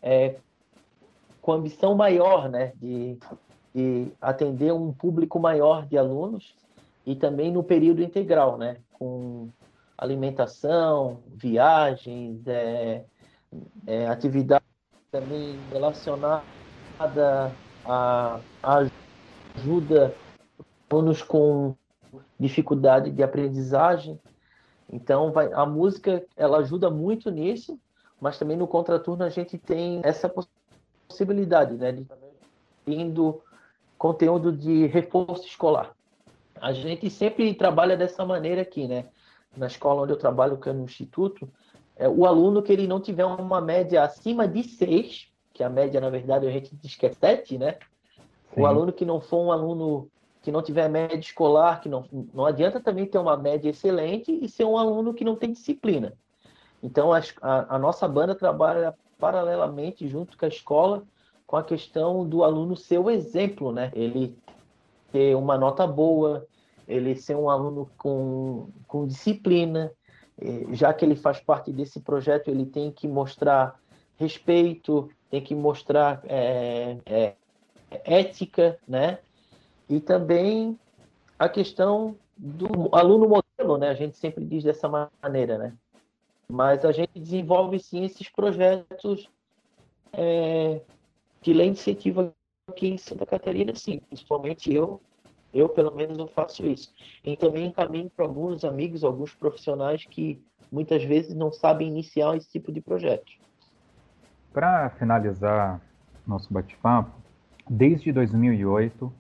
com 1.42 1.52
ambição 1.52 1.94
maior, 1.94 2.48
né, 2.48 2.72
de, 2.76 3.18
de 3.74 4.06
atender 4.18 4.72
um 4.72 4.92
público 4.94 5.38
maior 5.38 5.84
de 5.86 5.98
alunos 5.98 6.54
e 7.04 7.14
também 7.14 7.52
no 7.52 7.62
período 7.62 8.02
integral, 8.02 8.56
né, 8.56 8.78
com 8.94 9.50
alimentação, 10.00 11.20
viagens, 11.26 12.46
é, 12.48 13.04
é, 13.86 14.06
atividade 14.08 14.64
também 15.12 15.60
relacionada 15.70 16.42
à, 17.84 18.40
ajuda 19.54 20.14
alunos 20.90 21.22
com 21.22 21.76
dificuldade 22.38 23.10
de 23.10 23.22
aprendizagem. 23.22 24.18
Então, 24.90 25.30
vai, 25.32 25.52
a 25.52 25.66
música 25.66 26.24
ela 26.34 26.58
ajuda 26.58 26.90
muito 26.90 27.30
nisso, 27.30 27.78
mas 28.18 28.38
também 28.38 28.56
no 28.56 28.66
contraturno 28.66 29.22
a 29.22 29.28
gente 29.28 29.58
tem 29.58 30.00
essa 30.02 30.32
possibilidade, 31.08 31.74
né, 31.74 31.92
de 31.92 32.06
indo 32.86 33.42
conteúdo 33.98 34.50
de 34.50 34.86
reforço 34.86 35.46
escolar. 35.46 35.94
A 36.60 36.72
gente 36.72 37.08
sempre 37.10 37.54
trabalha 37.54 37.96
dessa 37.96 38.24
maneira 38.24 38.62
aqui, 38.62 38.88
né? 38.88 39.06
Na 39.56 39.66
escola 39.66 40.02
onde 40.02 40.12
eu 40.12 40.18
trabalho, 40.18 40.58
que 40.58 40.68
é 40.68 40.72
no 40.72 40.84
instituto, 40.84 41.48
é, 41.96 42.08
o 42.08 42.24
aluno 42.24 42.62
que 42.62 42.72
ele 42.72 42.86
não 42.86 43.00
tiver 43.00 43.24
uma 43.24 43.60
média 43.60 44.02
acima 44.02 44.46
de 44.46 44.62
6, 44.62 45.28
que 45.52 45.62
a 45.62 45.68
média, 45.68 46.00
na 46.00 46.08
verdade, 46.08 46.46
a 46.46 46.50
gente 46.50 46.74
diz 46.76 46.94
que 46.94 47.06
é 47.06 47.12
7, 47.12 47.58
né? 47.58 47.78
Sim. 48.54 48.62
O 48.62 48.66
aluno 48.66 48.92
que 48.92 49.04
não 49.04 49.20
for 49.20 49.44
um 49.44 49.52
aluno 49.52 50.08
que 50.42 50.50
não 50.50 50.62
tiver 50.62 50.88
média 50.88 51.18
escolar, 51.18 51.80
que 51.80 51.88
não, 51.88 52.04
não 52.32 52.46
adianta 52.46 52.80
também 52.80 53.06
ter 53.06 53.18
uma 53.18 53.36
média 53.36 53.68
excelente 53.68 54.32
e 54.40 54.48
ser 54.48 54.64
um 54.64 54.78
aluno 54.78 55.12
que 55.12 55.24
não 55.24 55.36
tem 55.36 55.52
disciplina. 55.52 56.14
Então, 56.82 57.12
a, 57.12 57.20
a, 57.42 57.76
a 57.76 57.78
nossa 57.78 58.08
banda 58.08 58.34
trabalha 58.34 58.94
paralelamente 59.18 60.08
junto 60.08 60.38
com 60.38 60.46
a 60.46 60.48
escola 60.48 61.04
com 61.50 61.56
a 61.56 61.64
questão 61.64 62.24
do 62.24 62.44
aluno 62.44 62.76
ser 62.76 62.98
o 62.98 63.10
exemplo, 63.10 63.72
né? 63.72 63.90
Ele 63.92 64.36
ter 65.10 65.34
uma 65.34 65.58
nota 65.58 65.84
boa, 65.84 66.46
ele 66.90 67.14
ser 67.14 67.36
um 67.36 67.48
aluno 67.48 67.88
com, 67.96 68.68
com 68.86 69.06
disciplina, 69.06 69.92
já 70.72 70.92
que 70.92 71.04
ele 71.04 71.16
faz 71.16 71.38
parte 71.40 71.72
desse 71.72 72.00
projeto, 72.00 72.48
ele 72.48 72.64
tem 72.64 72.90
que 72.90 73.06
mostrar 73.06 73.78
respeito, 74.16 75.10
tem 75.30 75.40
que 75.40 75.54
mostrar 75.54 76.22
é, 76.24 76.96
é, 77.06 77.34
ética, 78.04 78.78
né? 78.86 79.18
E 79.88 80.00
também 80.00 80.78
a 81.38 81.48
questão 81.48 82.16
do 82.36 82.88
aluno 82.92 83.28
modelo, 83.28 83.78
né? 83.78 83.88
A 83.88 83.94
gente 83.94 84.16
sempre 84.16 84.44
diz 84.44 84.64
dessa 84.64 84.88
maneira, 85.22 85.58
né? 85.58 85.74
Mas 86.48 86.84
a 86.84 86.92
gente 86.92 87.18
desenvolve 87.18 87.78
sim 87.78 88.04
esses 88.04 88.28
projetos 88.28 89.28
é, 90.12 90.80
que 91.40 91.52
lê 91.52 91.66
incentivo 91.66 92.32
aqui 92.66 92.88
em 92.88 92.98
Santa 92.98 93.24
Catarina, 93.24 93.74
sim. 93.74 94.00
Principalmente 94.00 94.72
eu, 94.72 95.00
eu 95.52 95.68
pelo 95.68 95.94
menos 95.94 96.18
eu 96.18 96.28
faço 96.28 96.66
isso. 96.66 96.92
E 97.24 97.36
também 97.36 97.66
encaminho 97.66 98.10
para 98.10 98.24
alguns 98.24 98.64
amigos, 98.64 99.04
alguns 99.04 99.34
profissionais 99.34 100.04
que 100.04 100.42
muitas 100.70 101.02
vezes 101.04 101.34
não 101.34 101.52
sabem 101.52 101.88
iniciar 101.88 102.36
esse 102.36 102.48
tipo 102.50 102.72
de 102.72 102.80
projeto. 102.80 103.32
Para 104.52 104.90
finalizar 104.90 105.80
nosso 106.26 106.52
bate-papo, 106.52 107.10
desde 107.68 108.12
2008, 108.12 109.12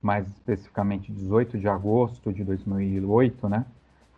mais 0.00 0.26
especificamente 0.28 1.12
18 1.12 1.58
de 1.58 1.68
agosto 1.68 2.32
de 2.32 2.42
2008, 2.42 3.48
né, 3.48 3.64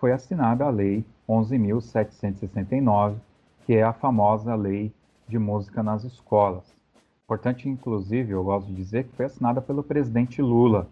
foi 0.01 0.13
assinada 0.13 0.65
a 0.65 0.71
Lei 0.71 1.05
11.769, 1.29 3.17
que 3.67 3.75
é 3.75 3.83
a 3.83 3.93
famosa 3.93 4.55
Lei 4.55 4.93
de 5.29 5.39
Música 5.39 5.83
nas 5.83 6.05
Escolas. 6.05 6.75
Importante, 7.25 7.69
inclusive, 7.69 8.33
eu 8.33 8.45
gosto 8.45 8.67
de 8.67 8.75
dizer 8.75 9.05
que 9.05 9.17
foi 9.17 9.27
assinada 9.27 9.61
pelo 9.63 9.83
presidente 9.83 10.43
Lula. 10.43 10.87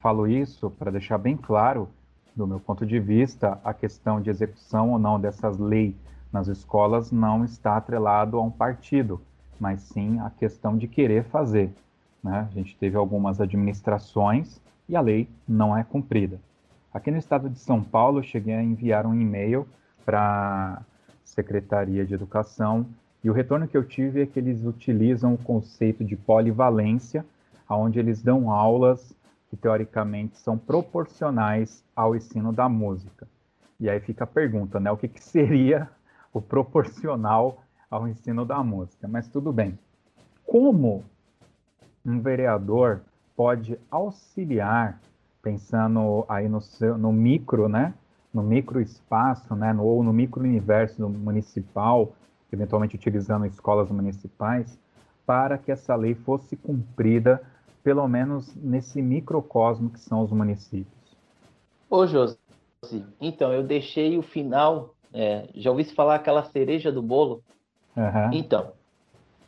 Falo 0.00 0.26
isso 0.26 0.70
para 0.70 0.90
deixar 0.90 1.18
bem 1.18 1.36
claro, 1.36 1.86
do 2.34 2.46
meu 2.46 2.58
ponto 2.58 2.86
de 2.86 2.98
vista, 2.98 3.60
a 3.62 3.74
questão 3.74 4.18
de 4.18 4.30
execução 4.30 4.92
ou 4.92 4.98
não 4.98 5.20
dessas 5.20 5.58
leis 5.58 5.94
nas 6.32 6.48
escolas 6.48 7.12
não 7.12 7.44
está 7.44 7.76
atrelado 7.76 8.38
a 8.38 8.42
um 8.42 8.50
partido, 8.50 9.20
mas 9.58 9.80
sim 9.80 10.18
a 10.20 10.30
questão 10.30 10.78
de 10.78 10.88
querer 10.88 11.24
fazer. 11.24 11.70
Né? 12.24 12.48
A 12.50 12.54
gente 12.54 12.74
teve 12.76 12.96
algumas 12.96 13.42
administrações 13.42 14.58
e 14.88 14.96
a 14.96 15.02
lei 15.02 15.28
não 15.46 15.76
é 15.76 15.84
cumprida. 15.84 16.40
Aqui 16.94 17.10
no 17.10 17.18
estado 17.18 17.50
de 17.50 17.58
São 17.58 17.82
Paulo, 17.82 18.22
cheguei 18.22 18.54
a 18.54 18.62
enviar 18.62 19.04
um 19.04 19.14
e-mail 19.14 19.68
para 20.04 20.78
a 20.78 20.82
Secretaria 21.24 22.06
de 22.06 22.14
Educação 22.14 22.86
e 23.22 23.28
o 23.28 23.34
retorno 23.34 23.68
que 23.68 23.76
eu 23.76 23.84
tive 23.84 24.22
é 24.22 24.26
que 24.26 24.38
eles 24.38 24.64
utilizam 24.64 25.34
o 25.34 25.38
conceito 25.38 26.02
de 26.02 26.16
polivalência, 26.16 27.24
onde 27.68 27.98
eles 27.98 28.22
dão 28.22 28.50
aulas 28.50 29.14
que 29.50 29.56
teoricamente 29.56 30.38
são 30.38 30.56
proporcionais 30.56 31.84
ao 31.94 32.14
ensino 32.14 32.52
da 32.52 32.68
música. 32.68 33.26
E 33.80 33.90
aí 33.90 33.98
fica 33.98 34.24
a 34.24 34.26
pergunta, 34.26 34.78
né? 34.78 34.90
O 34.92 34.96
que, 34.96 35.08
que 35.08 35.22
seria 35.22 35.90
o 36.32 36.40
proporcional 36.40 37.62
ao 37.90 38.06
ensino 38.06 38.46
da 38.46 38.62
música? 38.62 39.08
Mas 39.08 39.28
tudo 39.28 39.52
bem. 39.52 39.76
Como 40.46 41.04
um 42.06 42.20
vereador 42.20 43.00
pode 43.34 43.78
auxiliar, 43.90 45.00
pensando 45.42 46.24
aí 46.28 46.48
no, 46.48 46.60
seu, 46.60 46.96
no 46.96 47.12
micro, 47.12 47.68
né? 47.68 47.92
No 48.32 48.42
micro 48.42 48.80
espaço, 48.80 49.56
né? 49.56 49.72
No, 49.72 49.82
ou 49.82 50.04
no 50.04 50.12
micro 50.12 50.42
universo 50.42 51.08
municipal, 51.08 52.12
eventualmente 52.52 52.94
utilizando 52.94 53.46
escolas 53.46 53.90
municipais, 53.90 54.78
para 55.26 55.58
que 55.58 55.72
essa 55.72 55.94
lei 55.96 56.14
fosse 56.14 56.56
cumprida, 56.56 57.42
pelo 57.82 58.06
menos 58.06 58.54
nesse 58.56 59.00
microcosmo 59.00 59.90
que 59.90 60.00
são 60.00 60.22
os 60.22 60.30
municípios. 60.30 61.16
Ô, 61.88 62.06
Josi, 62.06 62.38
então, 63.20 63.52
eu 63.52 63.62
deixei 63.62 64.16
o 64.16 64.22
final. 64.22 64.94
É, 65.12 65.48
já 65.54 65.70
ouvi 65.70 65.84
falar 65.84 66.16
aquela 66.16 66.44
cereja 66.44 66.92
do 66.92 67.02
bolo? 67.02 67.42
Uhum. 67.96 68.32
Então, 68.32 68.72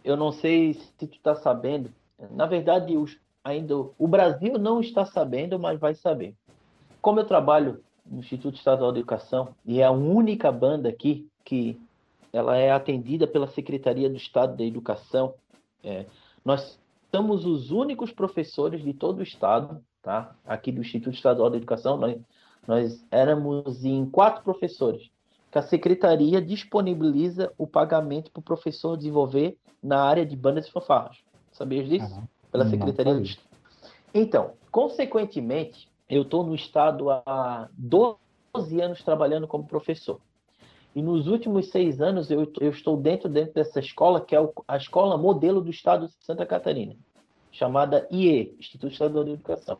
eu 0.04 0.16
não 0.16 0.32
sei 0.32 0.74
se 0.74 0.92
tu 0.98 1.04
está 1.04 1.34
sabendo, 1.34 1.90
na 2.30 2.46
verdade, 2.46 2.96
os, 2.96 3.16
ainda 3.44 3.76
o 3.76 4.08
Brasil 4.08 4.58
não 4.58 4.80
está 4.80 5.04
sabendo, 5.04 5.58
mas 5.58 5.78
vai 5.78 5.94
saber. 5.94 6.34
Como 7.00 7.20
eu 7.20 7.24
trabalho 7.24 7.80
no 8.04 8.18
Instituto 8.18 8.56
Estadual 8.56 8.92
de 8.92 8.98
Educação 8.98 9.54
e 9.64 9.80
é 9.80 9.84
a 9.84 9.90
única 9.90 10.50
banda 10.50 10.88
aqui 10.88 11.28
que 11.44 11.80
ela 12.32 12.56
é 12.56 12.70
atendida 12.70 13.26
pela 13.26 13.46
Secretaria 13.46 14.08
do 14.08 14.16
Estado 14.16 14.56
da 14.56 14.64
Educação, 14.64 15.34
é, 15.84 16.06
nós 16.44 16.80
somos 17.14 17.44
os 17.44 17.70
únicos 17.70 18.10
professores 18.10 18.82
de 18.82 18.94
todo 18.94 19.18
o 19.18 19.22
estado, 19.22 19.84
tá? 20.00 20.34
Aqui 20.46 20.72
do 20.72 20.80
Instituto 20.80 21.14
Estadual 21.14 21.50
de 21.50 21.58
Educação, 21.58 21.98
nós, 21.98 22.18
nós 22.66 23.04
éramos 23.10 23.84
em 23.84 24.06
quatro 24.06 24.42
professores 24.42 25.10
que 25.50 25.58
a 25.58 25.62
secretaria 25.62 26.40
disponibiliza 26.40 27.52
o 27.58 27.66
pagamento 27.66 28.30
para 28.30 28.40
o 28.40 28.42
professor 28.42 28.96
desenvolver 28.96 29.58
na 29.82 30.02
área 30.02 30.24
de 30.24 30.34
bandas 30.34 30.66
e 30.66 30.72
fanfarras. 30.72 31.18
Sabias 31.52 31.86
disso? 31.86 32.10
Uhum. 32.14 32.26
Pela 32.50 32.66
Secretaria 32.66 33.14
do 33.14 33.22
Estado. 33.22 33.48
Então, 34.14 34.52
consequentemente, 34.70 35.90
eu 36.08 36.22
estou 36.22 36.44
no 36.44 36.54
Estado 36.54 37.10
há 37.10 37.68
12 37.76 38.16
anos 38.80 39.02
trabalhando 39.02 39.46
como 39.46 39.66
professor. 39.66 40.18
E 40.94 41.00
nos 41.00 41.26
últimos 41.26 41.70
seis 41.70 42.00
anos 42.00 42.30
eu, 42.30 42.50
eu 42.60 42.70
estou 42.70 42.96
dentro, 42.96 43.28
dentro 43.28 43.54
dessa 43.54 43.80
escola, 43.80 44.20
que 44.20 44.36
é 44.36 44.48
a 44.68 44.76
escola 44.76 45.16
modelo 45.16 45.60
do 45.60 45.70
Estado 45.70 46.06
de 46.06 46.14
Santa 46.20 46.44
Catarina, 46.44 46.94
chamada 47.50 48.06
IE, 48.10 48.54
Instituto 48.58 48.92
Estadual 48.92 49.24
de 49.24 49.32
Educação. 49.32 49.78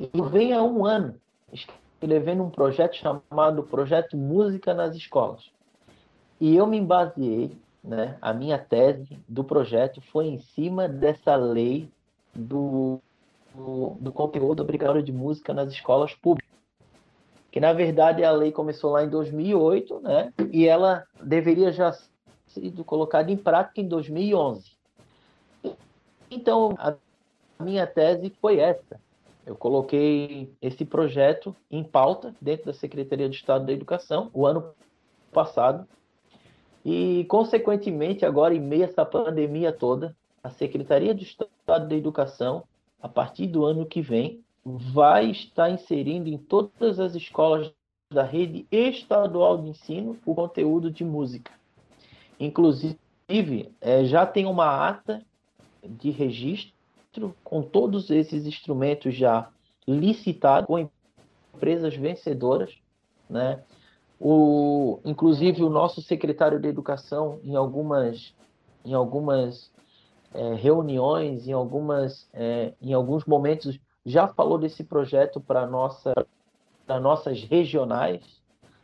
E 0.00 0.08
vem 0.30 0.52
há 0.52 0.62
um 0.62 0.86
ano 0.86 1.14
escrevendo 1.52 2.42
um 2.42 2.50
projeto 2.50 2.96
chamado 2.96 3.62
Projeto 3.64 4.16
Música 4.16 4.72
nas 4.72 4.96
Escolas. 4.96 5.50
E 6.40 6.56
eu 6.56 6.66
me 6.66 6.80
baseei 6.80 7.56
né, 7.82 8.16
a 8.22 8.32
minha 8.32 8.58
tese 8.58 9.18
do 9.28 9.42
projeto 9.42 10.00
foi 10.12 10.26
em 10.26 10.38
cima 10.38 10.88
dessa 10.88 11.34
lei 11.34 11.90
do, 12.34 13.00
do, 13.54 13.96
do 14.00 14.12
conteúdo 14.12 14.62
obrigatório 14.62 15.02
de 15.02 15.12
música 15.12 15.52
nas 15.52 15.72
escolas 15.72 16.14
públicas. 16.14 16.51
Que, 17.52 17.60
na 17.60 17.72
verdade, 17.72 18.24
a 18.24 18.32
lei 18.32 18.50
começou 18.50 18.90
lá 18.90 19.04
em 19.04 19.08
2008, 19.08 20.00
né, 20.00 20.32
e 20.50 20.66
ela 20.66 21.04
deveria 21.22 21.70
já 21.70 21.96
sido 22.48 22.82
colocada 22.82 23.30
em 23.30 23.36
prática 23.36 23.80
em 23.80 23.86
2011. 23.86 24.72
Então, 26.30 26.74
a 26.78 26.94
minha 27.60 27.86
tese 27.86 28.32
foi 28.40 28.58
essa. 28.58 28.98
Eu 29.44 29.54
coloquei 29.54 30.50
esse 30.62 30.84
projeto 30.84 31.54
em 31.70 31.84
pauta 31.84 32.34
dentro 32.40 32.66
da 32.66 32.72
Secretaria 32.72 33.28
de 33.28 33.36
Estado 33.36 33.66
da 33.66 33.72
Educação 33.72 34.30
o 34.32 34.46
ano 34.46 34.72
passado 35.30 35.86
e, 36.84 37.24
consequentemente, 37.28 38.24
agora, 38.24 38.54
em 38.54 38.60
meio 38.60 38.84
a 38.84 38.86
essa 38.86 39.04
pandemia 39.04 39.72
toda, 39.72 40.16
a 40.42 40.48
Secretaria 40.50 41.14
de 41.14 41.24
Estado 41.24 41.86
da 41.86 41.94
Educação, 41.94 42.64
a 43.00 43.08
partir 43.08 43.46
do 43.46 43.64
ano 43.64 43.84
que 43.84 44.00
vem, 44.00 44.42
vai 44.64 45.30
estar 45.30 45.70
inserindo 45.70 46.28
em 46.28 46.38
todas 46.38 47.00
as 47.00 47.14
escolas 47.14 47.72
da 48.10 48.22
rede 48.22 48.66
estadual 48.70 49.58
de 49.58 49.70
ensino 49.70 50.18
o 50.24 50.34
conteúdo 50.34 50.90
de 50.90 51.04
música. 51.04 51.52
Inclusive, 52.38 52.96
é, 53.80 54.04
já 54.04 54.26
tem 54.26 54.46
uma 54.46 54.88
ata 54.88 55.24
de 55.82 56.10
registro 56.10 57.34
com 57.42 57.62
todos 57.62 58.10
esses 58.10 58.46
instrumentos 58.46 59.14
já 59.14 59.48
licitados, 59.86 60.66
com 60.66 60.88
empresas 61.54 61.94
vencedoras, 61.94 62.76
né? 63.28 63.62
O, 64.20 65.00
inclusive 65.04 65.64
o 65.64 65.68
nosso 65.68 66.00
secretário 66.00 66.60
de 66.60 66.68
educação 66.68 67.40
em 67.42 67.56
algumas 67.56 68.32
em 68.84 68.94
algumas 68.94 69.70
é, 70.32 70.54
reuniões, 70.54 71.48
em 71.48 71.52
algumas 71.52 72.28
é, 72.32 72.72
em 72.80 72.92
alguns 72.92 73.24
momentos 73.24 73.80
já 74.04 74.28
falou 74.28 74.58
desse 74.58 74.84
projeto 74.84 75.40
para 75.40 75.66
nossa 75.66 76.12
para 76.86 76.98
nossas 77.00 77.42
regionais. 77.44 78.20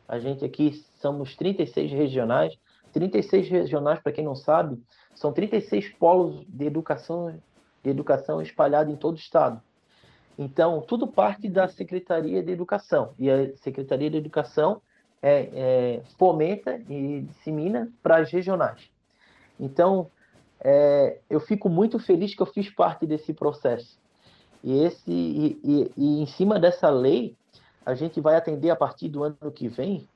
A 0.07 0.19
gente 0.19 0.45
aqui 0.45 0.73
somos 1.01 1.37
36 1.37 1.91
regionais. 1.91 2.59
36 2.93 3.49
regionais, 3.49 4.01
para 4.01 4.13
quem 4.13 4.25
não 4.25 4.35
sabe, 4.35 4.81
são 5.15 5.33
36 5.33 5.91
polos 5.91 6.45
de 6.49 6.65
educação 6.65 7.39
de 7.83 7.91
educação 7.91 8.43
espalhados 8.43 8.93
em 8.93 8.97
todo 8.97 9.15
o 9.15 9.19
estado. 9.19 9.63
Então, 10.39 10.81
tudo 10.81 11.07
parte 11.07 11.49
da 11.49 11.69
Secretaria 11.69 12.43
de 12.43 12.51
Educação. 12.51 13.13
E 13.19 13.31
a 13.31 13.57
Secretaria 13.57 14.11
de 14.11 14.17
Educação 14.17 14.81
é, 15.21 15.49
é, 15.53 16.03
fomenta 16.17 16.81
e 16.89 17.23
dissemina 17.23 17.91
para 18.03 18.19
as 18.19 18.31
regionais. 18.31 18.89
Então, 19.59 20.11
é, 20.61 21.19
eu 21.29 21.41
fico 21.41 21.69
muito 21.69 21.99
feliz 21.99 22.35
que 22.35 22.43
eu 22.43 22.47
fiz 22.47 22.71
parte 22.71 23.07
desse 23.07 23.33
processo. 23.33 23.99
E, 24.69 24.85
esse, 24.85 25.11
e, 25.11 25.59
e, 25.65 25.93
e, 25.97 26.23
em 26.23 26.27
cima 26.27 26.61
dessa 26.61 26.91
lei, 26.91 27.35
a 27.87 27.95
gente 27.95 28.21
vai 28.21 28.37
atender 28.37 28.69
a 28.69 28.77
partir 28.77 29.09
do 29.09 29.25
ano 29.25 29.51
que 29.51 29.67
vem, 29.67 30.07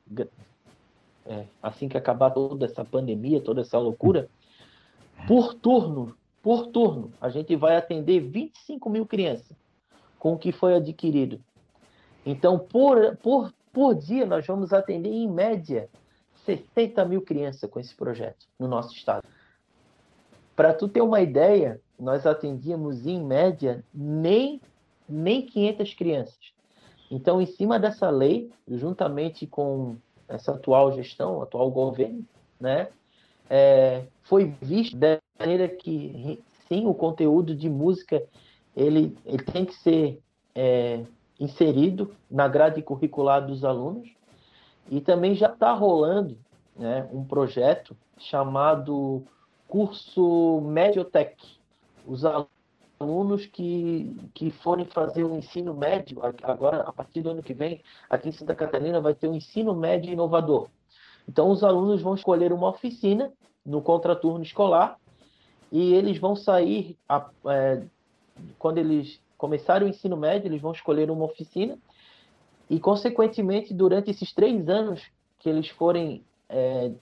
é, 1.25 1.47
assim 1.63 1.89
que 1.89 1.97
acabar 1.97 2.31
toda 2.33 2.67
essa 2.67 2.85
pandemia, 2.85 3.41
toda 3.41 3.63
essa 3.63 3.79
loucura, 3.79 4.29
por 5.27 5.55
turno, 5.55 6.15
por 6.43 6.67
turno. 6.67 7.11
A 7.19 7.31
gente 7.31 7.57
vai 7.57 7.79
atender 7.79 8.21
25 8.21 8.91
mil 8.91 9.07
crianças 9.07 9.57
com 10.19 10.35
o 10.35 10.39
que 10.39 10.53
foi 10.53 10.75
adquirido. 10.75 11.41
Então, 12.27 12.59
por, 12.59 13.17
por, 13.23 13.55
por 13.73 13.95
dia, 13.95 14.27
nós 14.27 14.47
vamos 14.47 14.75
atender, 14.75 15.09
em 15.09 15.31
média, 15.31 15.89
60 16.45 17.03
mil 17.07 17.23
crianças 17.23 17.71
com 17.71 17.81
esse 17.81 17.95
projeto 17.95 18.47
no 18.59 18.69
nosso 18.69 18.95
estado. 18.95 19.27
Para 20.55 20.75
tu 20.75 20.89
ter 20.89 21.01
uma 21.01 21.23
ideia, 21.23 21.81
nós 22.03 22.27
atendíamos, 22.27 23.07
em 23.07 23.23
média, 23.23 23.85
nem, 23.95 24.61
nem 25.09 25.47
500 25.47 25.95
crianças. 25.95 26.53
Então, 27.09 27.41
em 27.41 27.47
cima 27.47 27.79
dessa 27.79 28.11
lei, 28.11 28.51
juntamente 28.69 29.47
com 29.47 29.97
essa 30.27 30.53
atual 30.53 30.93
gestão, 30.93 31.41
atual 31.41 31.71
governo, 31.71 32.25
né, 32.59 32.89
é, 33.49 34.05
foi 34.23 34.55
visto 34.61 34.97
da 34.97 35.19
maneira 35.39 35.69
que, 35.69 36.43
sim, 36.69 36.87
o 36.87 36.95
conteúdo 36.95 37.55
de 37.55 37.71
música 37.71 38.23
ele, 38.75 39.17
ele 39.25 39.45
tem 39.45 39.65
que 39.65 39.75
ser 39.75 40.21
é, 40.55 41.05
inserido 41.39 42.15
na 42.31 42.49
grade 42.49 42.83
curricular 42.83 43.47
dos 43.47 43.65
alunos 43.65 44.09
e 44.91 45.01
também 45.01 45.35
já 45.35 45.49
está 45.49 45.73
rolando 45.73 46.37
né, 46.77 47.09
um 47.13 47.25
projeto 47.25 47.97
chamado 48.19 49.23
curso 49.69 50.61
Mediotech. 50.63 51.62
Os 52.07 52.25
alunos 53.01 53.47
que, 53.47 54.15
que 54.35 54.51
forem 54.51 54.85
fazer 54.85 55.25
o 55.25 55.37
ensino 55.37 55.75
médio, 55.75 56.19
agora, 56.43 56.83
a 56.83 56.93
partir 56.93 57.23
do 57.23 57.31
ano 57.31 57.43
que 57.43 57.55
vem, 57.55 57.81
aqui 58.09 58.29
em 58.29 58.33
Santa 58.33 58.55
Catarina, 58.55 59.01
vai 59.01 59.15
ter 59.15 59.27
o 59.27 59.33
um 59.33 59.35
ensino 59.35 59.75
médio 59.75 60.13
inovador. 60.13 60.69
Então, 61.29 61.51
os 61.51 61.63
alunos 61.63 62.03
vão 62.03 62.15
escolher 62.15 62.53
uma 62.53 62.69
oficina 62.69 63.33
no 63.65 63.81
contraturno 63.81 64.43
escolar 64.43 64.99
e 65.71 65.95
eles 65.95 66.19
vão 66.19 66.35
sair, 66.35 66.97
é, 67.47 67.83
quando 68.59 68.79
eles 68.79 69.21
começarem 69.39 69.89
o 69.89 69.91
ensino 69.91 70.17
médio, 70.17 70.49
eles 70.49 70.61
vão 70.61 70.73
escolher 70.73 71.11
uma 71.11 71.25
oficina 71.25 71.79
e, 72.69 72.79
consequentemente, 72.79 73.73
durante 73.75 74.11
esses 74.11 74.33
três 74.33 74.69
anos 74.69 75.03
que 75.39 75.49
eles 75.49 75.69
forem, 75.69 76.23
é, 76.49 76.93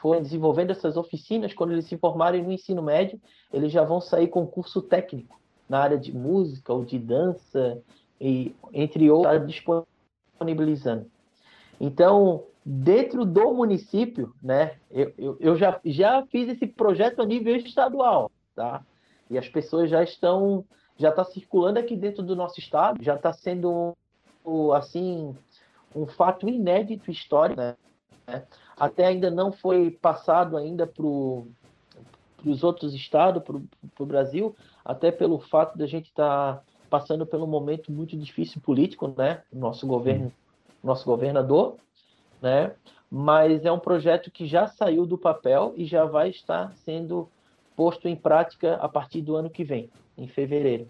forem 0.00 0.22
desenvolvendo 0.22 0.70
essas 0.70 0.96
oficinas, 0.96 1.52
quando 1.52 1.72
eles 1.72 1.86
se 1.86 1.96
formarem 1.96 2.42
no 2.42 2.52
ensino 2.52 2.82
médio, 2.82 3.20
eles 3.52 3.70
já 3.70 3.84
vão 3.84 4.00
sair 4.00 4.28
com 4.28 4.46
curso 4.46 4.80
técnico 4.80 5.38
na 5.68 5.78
área 5.78 5.98
de 5.98 6.12
música 6.12 6.72
ou 6.72 6.84
de 6.84 6.98
dança, 6.98 7.80
e 8.20 8.54
entre 8.72 9.10
outros, 9.10 9.46
disponibilizando. 9.46 11.06
Então, 11.80 12.44
dentro 12.64 13.24
do 13.24 13.54
município, 13.54 14.34
né, 14.42 14.76
eu, 14.90 15.12
eu, 15.16 15.36
eu, 15.40 15.56
já, 15.56 15.80
já 15.84 16.26
fiz 16.26 16.48
esse 16.48 16.66
projeto 16.66 17.22
a 17.22 17.26
nível 17.26 17.56
estadual, 17.56 18.30
tá? 18.54 18.84
E 19.30 19.38
as 19.38 19.48
pessoas 19.48 19.88
já 19.88 20.02
estão, 20.02 20.64
já 20.96 21.10
está 21.10 21.24
circulando 21.24 21.78
aqui 21.78 21.96
dentro 21.96 22.22
do 22.22 22.36
nosso 22.36 22.58
estado, 22.58 23.02
já 23.02 23.14
está 23.14 23.32
sendo, 23.32 23.96
assim, 24.74 25.34
um 25.94 26.06
fato 26.06 26.48
inédito 26.48 27.10
histórico, 27.10 27.60
né? 27.60 27.76
Até 28.76 29.06
ainda 29.06 29.30
não 29.30 29.52
foi 29.52 29.90
passado 29.90 30.56
ainda 30.56 30.86
para 30.86 31.04
os 31.04 32.62
outros 32.62 32.94
estados, 32.94 33.42
para 33.42 33.56
o 34.02 34.06
Brasil, 34.06 34.56
até 34.84 35.10
pelo 35.10 35.38
fato 35.38 35.76
da 35.76 35.86
gente 35.86 36.06
estar 36.06 36.56
tá 36.56 36.62
passando 36.88 37.26
pelo 37.26 37.46
momento 37.46 37.92
muito 37.92 38.16
difícil 38.16 38.60
político, 38.60 39.12
né? 39.16 39.42
Nosso 39.52 39.86
governo, 39.86 40.32
nosso 40.82 41.04
governador, 41.04 41.76
né? 42.42 42.74
Mas 43.10 43.64
é 43.64 43.72
um 43.72 43.78
projeto 43.78 44.30
que 44.30 44.46
já 44.46 44.66
saiu 44.66 45.04
do 45.04 45.18
papel 45.18 45.74
e 45.76 45.84
já 45.84 46.04
vai 46.04 46.30
estar 46.30 46.72
sendo 46.76 47.28
posto 47.76 48.08
em 48.08 48.16
prática 48.16 48.74
a 48.76 48.88
partir 48.88 49.22
do 49.22 49.36
ano 49.36 49.50
que 49.50 49.64
vem, 49.64 49.90
em 50.16 50.28
fevereiro. 50.28 50.88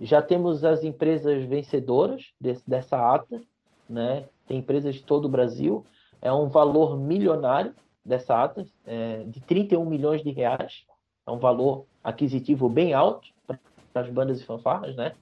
Já 0.00 0.20
temos 0.20 0.64
as 0.64 0.82
empresas 0.82 1.44
vencedoras 1.44 2.32
desse, 2.40 2.68
dessa 2.68 3.14
ata, 3.14 3.40
né? 3.88 4.24
Tem 4.46 4.58
empresas 4.58 4.94
de 4.94 5.02
todo 5.02 5.26
o 5.26 5.28
Brasil. 5.28 5.84
É 6.24 6.32
um 6.32 6.48
valor 6.48 6.98
milionário 6.98 7.74
dessa 8.02 8.42
ata, 8.42 8.66
é, 8.86 9.24
de 9.24 9.40
31 9.42 9.84
milhões 9.84 10.22
de 10.22 10.30
reais. 10.30 10.84
É 11.26 11.30
um 11.30 11.38
valor 11.38 11.84
aquisitivo 12.02 12.66
bem 12.66 12.94
alto 12.94 13.28
para 13.46 13.58
as 13.94 14.08
bandas 14.08 14.40
e 14.40 14.44
fanfarras, 14.44 14.96
né? 14.96 15.12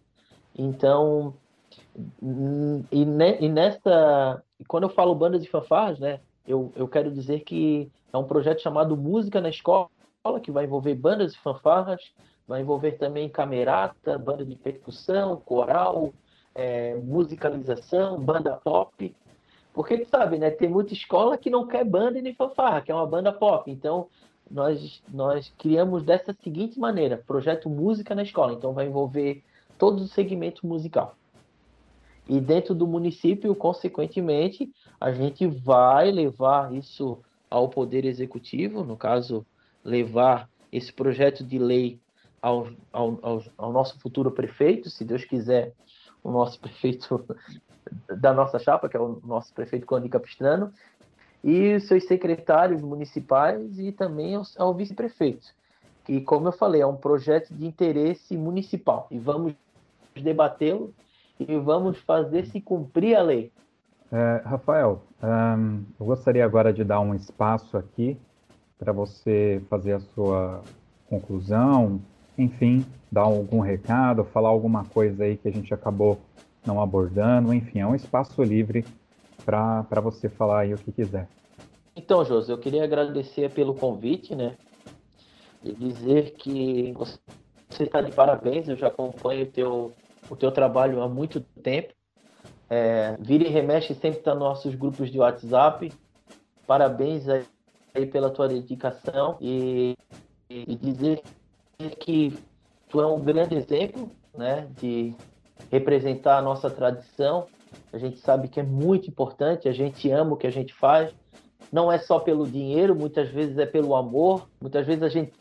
Então, 0.56 1.34
e, 2.90 3.04
ne, 3.04 3.36
e 3.40 3.48
nesta, 3.48 4.42
quando 4.68 4.84
eu 4.84 4.88
falo 4.90 5.12
bandas 5.12 5.42
e 5.42 5.48
fanfarras, 5.48 5.98
né? 5.98 6.20
Eu, 6.46 6.72
eu 6.76 6.86
quero 6.86 7.10
dizer 7.10 7.40
que 7.40 7.90
é 8.12 8.16
um 8.16 8.24
projeto 8.24 8.62
chamado 8.62 8.96
Música 8.96 9.40
na 9.40 9.48
Escola, 9.48 9.88
que 10.40 10.52
vai 10.52 10.64
envolver 10.64 10.94
bandas 10.94 11.34
e 11.34 11.38
fanfarras, 11.38 12.12
vai 12.46 12.60
envolver 12.60 12.92
também 12.92 13.28
camerata, 13.28 14.16
banda 14.18 14.44
de 14.44 14.54
percussão, 14.54 15.36
coral, 15.36 16.12
é, 16.54 16.94
musicalização, 16.94 18.20
banda 18.20 18.52
pop. 18.56 19.14
Porque 19.72 19.98
tu 19.98 20.08
sabe, 20.08 20.38
né? 20.38 20.50
Tem 20.50 20.68
muita 20.68 20.92
escola 20.92 21.38
que 21.38 21.48
não 21.48 21.66
quer 21.66 21.84
banda 21.84 22.18
e 22.18 22.22
nem 22.22 22.34
fanfarra, 22.34 22.82
que 22.82 22.92
é 22.92 22.94
uma 22.94 23.06
banda 23.06 23.32
pop. 23.32 23.70
Então, 23.70 24.08
nós, 24.50 25.02
nós 25.12 25.52
criamos 25.58 26.02
dessa 26.02 26.36
seguinte 26.42 26.78
maneira: 26.78 27.22
projeto 27.26 27.70
Música 27.70 28.14
na 28.14 28.22
Escola. 28.22 28.52
Então, 28.52 28.72
vai 28.72 28.86
envolver 28.86 29.42
todo 29.78 30.00
o 30.00 30.08
segmento 30.08 30.66
musical. 30.66 31.16
E 32.28 32.40
dentro 32.40 32.74
do 32.74 32.86
município, 32.86 33.54
consequentemente, 33.54 34.70
a 35.00 35.10
gente 35.12 35.46
vai 35.46 36.10
levar 36.10 36.72
isso 36.72 37.18
ao 37.50 37.68
Poder 37.68 38.04
Executivo, 38.04 38.84
no 38.84 38.96
caso, 38.96 39.44
levar 39.84 40.48
esse 40.70 40.92
projeto 40.92 41.44
de 41.44 41.58
lei 41.58 41.98
ao, 42.40 42.68
ao, 42.92 43.18
ao, 43.22 43.42
ao 43.58 43.72
nosso 43.72 43.98
futuro 44.00 44.30
prefeito, 44.30 44.88
se 44.88 45.04
Deus 45.04 45.24
quiser, 45.24 45.72
o 46.22 46.30
nosso 46.30 46.58
prefeito 46.60 47.24
da 48.08 48.32
nossa 48.32 48.58
chapa, 48.58 48.88
que 48.88 48.96
é 48.96 49.00
o 49.00 49.20
nosso 49.24 49.52
prefeito 49.52 49.86
Coni 49.86 50.08
Capistrano, 50.08 50.72
e 51.42 51.80
seus 51.80 52.04
secretários 52.04 52.80
municipais 52.82 53.78
e 53.78 53.90
também 53.90 54.34
ao, 54.34 54.42
ao 54.58 54.74
vice-prefeito. 54.74 55.46
Que, 56.04 56.20
como 56.20 56.48
eu 56.48 56.52
falei, 56.52 56.80
é 56.80 56.86
um 56.86 56.96
projeto 56.96 57.52
de 57.52 57.66
interesse 57.66 58.36
municipal 58.36 59.06
e 59.10 59.18
vamos 59.18 59.54
debatê-lo 60.14 60.92
e 61.38 61.58
vamos 61.58 61.98
fazer 61.98 62.46
se 62.46 62.60
cumprir 62.60 63.16
a 63.16 63.22
lei. 63.22 63.52
É, 64.10 64.42
Rafael, 64.44 65.02
um, 65.22 65.82
eu 65.98 66.06
gostaria 66.06 66.44
agora 66.44 66.72
de 66.72 66.84
dar 66.84 67.00
um 67.00 67.14
espaço 67.14 67.76
aqui 67.76 68.16
para 68.78 68.92
você 68.92 69.62
fazer 69.70 69.92
a 69.92 70.00
sua 70.00 70.60
conclusão, 71.08 72.00
enfim, 72.36 72.84
dar 73.10 73.22
algum 73.22 73.60
recado, 73.60 74.24
falar 74.24 74.48
alguma 74.48 74.84
coisa 74.84 75.24
aí 75.24 75.36
que 75.36 75.48
a 75.48 75.52
gente 75.52 75.72
acabou 75.72 76.18
não 76.64 76.80
abordando, 76.80 77.52
enfim, 77.52 77.80
é 77.80 77.86
um 77.86 77.94
espaço 77.94 78.42
livre 78.42 78.84
para 79.44 80.00
você 80.00 80.28
falar 80.28 80.60
aí 80.60 80.74
o 80.74 80.78
que 80.78 80.92
quiser. 80.92 81.28
Então, 81.94 82.24
José, 82.24 82.52
eu 82.52 82.58
queria 82.58 82.84
agradecer 82.84 83.50
pelo 83.50 83.74
convite, 83.74 84.34
né? 84.34 84.56
E 85.62 85.72
dizer 85.72 86.32
que 86.32 86.92
você 86.92 87.84
está 87.84 88.00
de 88.00 88.12
parabéns, 88.12 88.68
eu 88.68 88.76
já 88.76 88.88
acompanho 88.88 89.44
o 89.44 89.50
teu, 89.50 89.92
o 90.30 90.36
teu 90.36 90.50
trabalho 90.50 91.02
há 91.02 91.08
muito 91.08 91.40
tempo. 91.40 91.92
É, 92.70 93.16
vira 93.20 93.44
e 93.44 93.50
remexe 93.50 93.94
sempre 93.94 94.20
está 94.20 94.32
nos 94.32 94.42
nossos 94.42 94.74
grupos 94.74 95.10
de 95.10 95.18
WhatsApp. 95.18 95.92
Parabéns 96.66 97.28
aí, 97.28 97.44
aí 97.94 98.06
pela 98.06 98.30
tua 98.30 98.48
dedicação 98.48 99.36
e, 99.40 99.94
e 100.48 100.74
dizer 100.74 101.22
que 102.00 102.32
tu 102.88 103.00
é 103.00 103.06
um 103.06 103.20
grande 103.20 103.54
exemplo 103.54 104.10
né, 104.34 104.68
de 104.80 105.14
representar 105.70 106.38
a 106.38 106.42
nossa 106.42 106.70
tradição. 106.70 107.46
A 107.92 107.98
gente 107.98 108.18
sabe 108.18 108.48
que 108.48 108.60
é 108.60 108.62
muito 108.62 109.08
importante, 109.08 109.68
a 109.68 109.72
gente 109.72 110.10
ama 110.10 110.34
o 110.34 110.36
que 110.36 110.46
a 110.46 110.52
gente 110.52 110.74
faz. 110.74 111.14
Não 111.72 111.90
é 111.90 111.98
só 111.98 112.18
pelo 112.18 112.46
dinheiro, 112.46 112.94
muitas 112.94 113.28
vezes 113.30 113.56
é 113.58 113.66
pelo 113.66 113.94
amor, 113.94 114.48
muitas 114.60 114.86
vezes 114.86 115.02
a 115.02 115.08
gente 115.08 115.32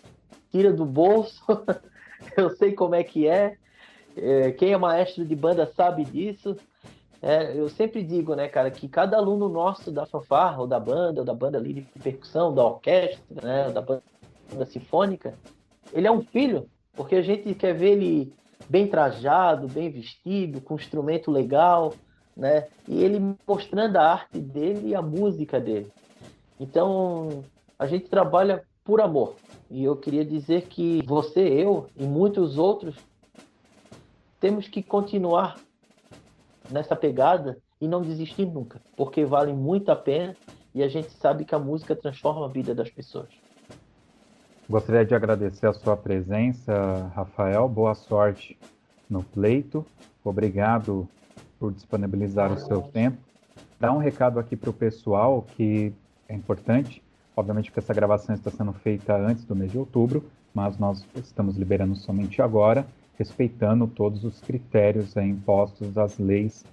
tira 0.51 0.71
do 0.71 0.85
bolso. 0.85 1.43
Eu 2.37 2.51
sei 2.51 2.73
como 2.73 2.95
é 2.95 3.03
que 3.03 3.27
é. 3.27 3.57
é. 4.15 4.51
Quem 4.51 4.73
é 4.73 4.77
maestro 4.77 5.25
de 5.25 5.35
banda 5.35 5.65
sabe 5.75 6.05
disso. 6.05 6.55
É, 7.23 7.55
eu 7.55 7.69
sempre 7.69 8.01
digo, 8.01 8.33
né, 8.33 8.47
cara, 8.47 8.71
que 8.71 8.87
cada 8.87 9.15
aluno 9.15 9.47
nosso 9.47 9.91
da 9.91 10.07
fanfarra, 10.07 10.59
ou 10.59 10.65
da 10.65 10.79
banda, 10.79 11.21
ou 11.21 11.25
da 11.25 11.35
banda 11.35 11.59
lírica 11.59 11.87
de 11.95 12.01
percussão, 12.01 12.51
da 12.51 12.65
orquestra, 12.65 13.21
né, 13.43 13.69
da 13.69 13.79
banda 13.79 14.01
sinfônica, 14.65 15.35
ele 15.93 16.07
é 16.07 16.11
um 16.11 16.21
filho, 16.21 16.67
porque 16.93 17.15
a 17.15 17.21
gente 17.21 17.53
quer 17.53 17.73
ver 17.75 17.91
ele 17.91 18.33
bem 18.69 18.87
trajado, 18.87 19.67
bem 19.67 19.89
vestido, 19.89 20.61
com 20.61 20.75
um 20.75 20.77
instrumento 20.77 21.31
legal, 21.31 21.93
né? 22.35 22.67
E 22.87 23.03
ele 23.03 23.35
mostrando 23.47 23.97
a 23.97 24.13
arte 24.13 24.39
dele 24.39 24.89
e 24.89 24.95
a 24.95 25.01
música 25.01 25.59
dele. 25.59 25.91
Então, 26.59 27.43
a 27.77 27.87
gente 27.87 28.07
trabalha 28.07 28.63
por 28.83 29.01
amor. 29.01 29.35
E 29.69 29.83
eu 29.83 29.95
queria 29.95 30.25
dizer 30.25 30.63
que 30.63 31.01
você, 31.05 31.41
eu 31.41 31.87
e 31.95 32.03
muitos 32.03 32.57
outros 32.57 32.95
temos 34.39 34.67
que 34.67 34.81
continuar 34.81 35.59
nessa 36.69 36.95
pegada 36.95 37.57
e 37.79 37.87
não 37.87 38.01
desistir 38.01 38.45
nunca, 38.45 38.81
porque 38.95 39.25
vale 39.25 39.53
muito 39.53 39.91
a 39.91 39.95
pena 39.95 40.35
e 40.73 40.83
a 40.83 40.87
gente 40.87 41.11
sabe 41.11 41.45
que 41.45 41.55
a 41.55 41.59
música 41.59 41.95
transforma 41.95 42.45
a 42.45 42.49
vida 42.49 42.73
das 42.73 42.89
pessoas. 42.89 43.29
Gostaria 44.71 45.03
de 45.03 45.13
agradecer 45.13 45.67
a 45.67 45.73
sua 45.73 45.97
presença, 45.97 47.11
Rafael. 47.13 47.67
Boa 47.67 47.93
sorte 47.93 48.57
no 49.09 49.21
pleito. 49.21 49.85
Obrigado 50.23 51.05
por 51.59 51.73
disponibilizar 51.73 52.53
o 52.53 52.57
seu 52.57 52.81
tempo. 52.81 53.17
Dá 53.77 53.91
um 53.91 53.97
recado 53.97 54.39
aqui 54.39 54.55
para 54.55 54.69
o 54.69 54.73
pessoal 54.73 55.45
que 55.57 55.91
é 56.25 56.33
importante. 56.33 57.03
Obviamente 57.35 57.69
que 57.69 57.79
essa 57.79 57.93
gravação 57.93 58.33
está 58.33 58.49
sendo 58.49 58.71
feita 58.71 59.13
antes 59.13 59.43
do 59.43 59.53
mês 59.53 59.73
de 59.73 59.77
outubro, 59.77 60.23
mas 60.53 60.77
nós 60.77 61.05
estamos 61.15 61.57
liberando 61.57 61.93
somente 61.97 62.41
agora, 62.41 62.87
respeitando 63.19 63.85
todos 63.87 64.23
os 64.23 64.39
critérios 64.39 65.17
impostos 65.17 65.93
das 65.93 66.17
leis 66.17 66.63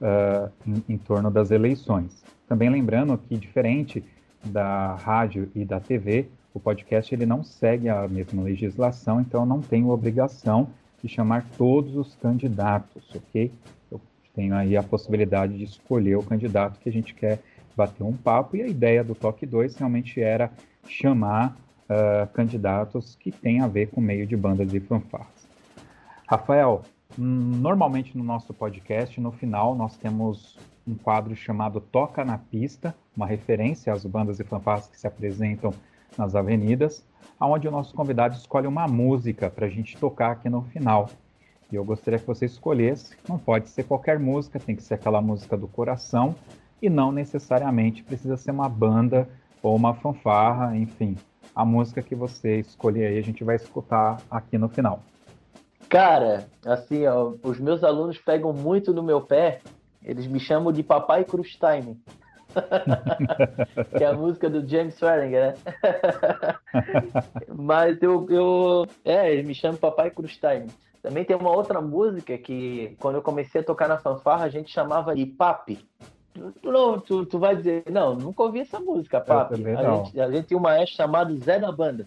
uh, 0.00 0.48
em, 0.64 0.94
em 0.94 0.96
torno 0.96 1.28
das 1.28 1.50
eleições. 1.50 2.22
Também 2.46 2.70
lembrando 2.70 3.18
que, 3.18 3.36
diferente 3.36 4.04
da 4.44 4.94
rádio 4.94 5.50
e 5.56 5.64
da 5.64 5.80
TV, 5.80 6.28
o 6.52 6.60
podcast 6.60 7.14
ele 7.14 7.26
não 7.26 7.44
segue 7.44 7.88
a 7.88 8.06
mesma 8.08 8.42
legislação, 8.42 9.20
então 9.20 9.42
eu 9.42 9.46
não 9.46 9.60
tenho 9.60 9.90
obrigação 9.90 10.68
de 11.02 11.08
chamar 11.08 11.46
todos 11.56 11.96
os 11.96 12.14
candidatos, 12.16 13.04
ok? 13.14 13.52
Eu 13.90 14.00
tenho 14.34 14.54
aí 14.54 14.76
a 14.76 14.82
possibilidade 14.82 15.56
de 15.56 15.64
escolher 15.64 16.16
o 16.16 16.22
candidato 16.22 16.80
que 16.80 16.88
a 16.88 16.92
gente 16.92 17.14
quer 17.14 17.40
bater 17.76 18.02
um 18.02 18.12
papo, 18.12 18.56
e 18.56 18.62
a 18.62 18.66
ideia 18.66 19.04
do 19.04 19.14
Toque 19.14 19.46
2 19.46 19.76
realmente 19.76 20.20
era 20.20 20.50
chamar 20.88 21.56
uh, 21.88 22.26
candidatos 22.32 23.14
que 23.14 23.30
têm 23.30 23.60
a 23.60 23.68
ver 23.68 23.88
com 23.88 24.00
meio 24.00 24.26
de 24.26 24.36
bandas 24.36 24.74
e 24.74 24.80
fanfarras. 24.80 25.48
Rafael, 26.26 26.82
normalmente 27.16 28.18
no 28.18 28.24
nosso 28.24 28.52
podcast, 28.52 29.20
no 29.20 29.30
final, 29.30 29.74
nós 29.74 29.96
temos 29.96 30.58
um 30.86 30.94
quadro 30.94 31.36
chamado 31.36 31.80
Toca 31.80 32.24
na 32.24 32.38
Pista, 32.38 32.94
uma 33.16 33.26
referência 33.26 33.92
às 33.92 34.04
bandas 34.04 34.40
e 34.40 34.44
fanfarras 34.44 34.88
que 34.88 34.98
se 34.98 35.06
apresentam 35.06 35.72
nas 36.18 36.34
avenidas, 36.34 37.04
onde 37.40 37.68
o 37.68 37.70
nosso 37.70 37.94
convidado 37.94 38.34
escolhe 38.34 38.66
uma 38.66 38.88
música 38.88 39.48
para 39.48 39.66
a 39.66 39.70
gente 39.70 39.96
tocar 39.96 40.32
aqui 40.32 40.50
no 40.50 40.62
final. 40.62 41.08
E 41.70 41.76
eu 41.76 41.84
gostaria 41.84 42.18
que 42.18 42.26
você 42.26 42.46
escolhesse, 42.46 43.16
não 43.28 43.38
pode 43.38 43.68
ser 43.68 43.84
qualquer 43.84 44.18
música, 44.18 44.58
tem 44.58 44.74
que 44.74 44.82
ser 44.82 44.94
aquela 44.94 45.20
música 45.20 45.56
do 45.56 45.68
coração, 45.68 46.34
e 46.80 46.88
não 46.88 47.12
necessariamente 47.12 48.02
precisa 48.02 48.36
ser 48.36 48.50
uma 48.50 48.68
banda 48.68 49.28
ou 49.62 49.76
uma 49.76 49.94
fanfarra, 49.94 50.76
enfim. 50.76 51.16
A 51.54 51.64
música 51.64 52.02
que 52.02 52.14
você 52.14 52.58
escolher 52.60 53.06
aí, 53.06 53.18
a 53.18 53.22
gente 53.22 53.44
vai 53.44 53.56
escutar 53.56 54.20
aqui 54.30 54.56
no 54.56 54.68
final. 54.68 55.02
Cara, 55.88 56.48
assim, 56.64 57.06
ó, 57.06 57.32
os 57.42 57.58
meus 57.58 57.82
alunos 57.82 58.18
pegam 58.18 58.52
muito 58.52 58.92
no 58.92 59.02
meu 59.02 59.20
pé, 59.20 59.60
eles 60.02 60.26
me 60.26 60.38
chamam 60.38 60.72
de 60.72 60.82
Papai 60.82 61.24
Cruz 61.24 61.56
Time. 61.56 61.98
que 63.96 64.04
é 64.04 64.06
a 64.06 64.12
música 64.12 64.48
do 64.48 64.66
James 64.66 64.94
Swearinger, 64.94 65.54
né? 65.54 65.54
Mas 67.54 68.02
eu, 68.02 68.26
eu. 68.30 68.86
É, 69.04 69.32
eles 69.32 69.46
me 69.46 69.54
chamam 69.54 69.76
Papai 69.76 70.10
Cruz 70.10 70.36
Time. 70.36 70.66
Também 71.02 71.24
tem 71.24 71.36
uma 71.36 71.50
outra 71.50 71.80
música 71.80 72.36
que, 72.36 72.96
quando 73.00 73.16
eu 73.16 73.22
comecei 73.22 73.60
a 73.60 73.64
tocar 73.64 73.88
na 73.88 73.98
fanfarra, 73.98 74.44
a 74.44 74.48
gente 74.48 74.70
chamava 74.70 75.14
de 75.14 75.24
Papi. 75.26 75.86
Tu, 76.34 76.70
não, 76.70 77.00
tu, 77.00 77.24
tu 77.24 77.38
vai 77.38 77.56
dizer, 77.56 77.84
não, 77.90 78.14
nunca 78.14 78.42
ouvi 78.42 78.60
essa 78.60 78.80
música, 78.80 79.20
Papi. 79.20 79.54
A 79.54 79.96
gente, 79.96 80.20
a 80.20 80.30
gente 80.30 80.48
tinha 80.48 80.58
um 80.58 80.62
maestro 80.62 80.96
chamado 80.96 81.36
Zé 81.38 81.58
da 81.58 81.70
Banda. 81.70 82.06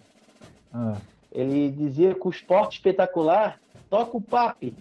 Ah. 0.72 0.96
Ele 1.30 1.70
dizia 1.70 2.14
que 2.14 2.26
o 2.26 2.30
esporte 2.30 2.76
espetacular 2.76 3.58
toca 3.88 4.16
o 4.16 4.20
Papi. 4.20 4.76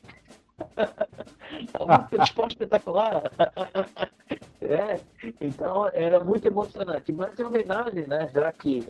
a 0.77 1.85
música 1.85 2.17
de 2.17 2.23
esporte 2.23 2.51
espetacular. 2.51 3.23
É, 4.61 4.99
então 5.41 5.89
era 5.93 6.23
muito 6.23 6.45
emocionante. 6.45 7.11
Mas 7.11 7.37
em 7.39 7.43
homenagem, 7.43 8.07
né? 8.07 8.29
Já 8.33 8.51
que 8.51 8.87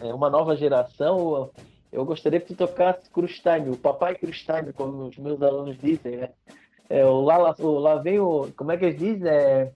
é 0.00 0.12
uma 0.12 0.28
nova 0.28 0.56
geração, 0.56 1.50
eu 1.92 2.04
gostaria 2.04 2.40
que 2.40 2.54
tu 2.54 2.56
tocasse 2.56 3.08
Crustime, 3.10 3.70
o 3.70 3.76
papai 3.76 4.14
Crustime, 4.16 4.72
como 4.72 5.06
os 5.06 5.16
meus 5.18 5.40
alunos 5.42 5.78
dizem, 5.78 6.16
né? 6.16 6.30
É, 6.88 7.04
o 7.04 7.20
lá, 7.20 7.54
o, 7.58 7.78
lá 7.78 7.96
vem 7.96 8.18
o. 8.18 8.50
Como 8.56 8.72
é 8.72 8.76
que 8.76 8.84
eles 8.84 8.98
dizem? 8.98 9.28
É, 9.28 9.72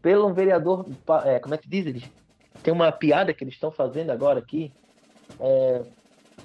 pelo 0.00 0.32
vereador. 0.32 0.86
É, 1.24 1.38
como 1.38 1.54
é 1.54 1.58
que 1.58 1.68
diz 1.68 1.86
eles? 1.86 2.10
Tem 2.62 2.72
uma 2.72 2.92
piada 2.92 3.34
que 3.34 3.44
eles 3.44 3.54
estão 3.54 3.70
fazendo 3.70 4.10
agora 4.10 4.38
aqui. 4.38 4.72
É, 5.38 5.82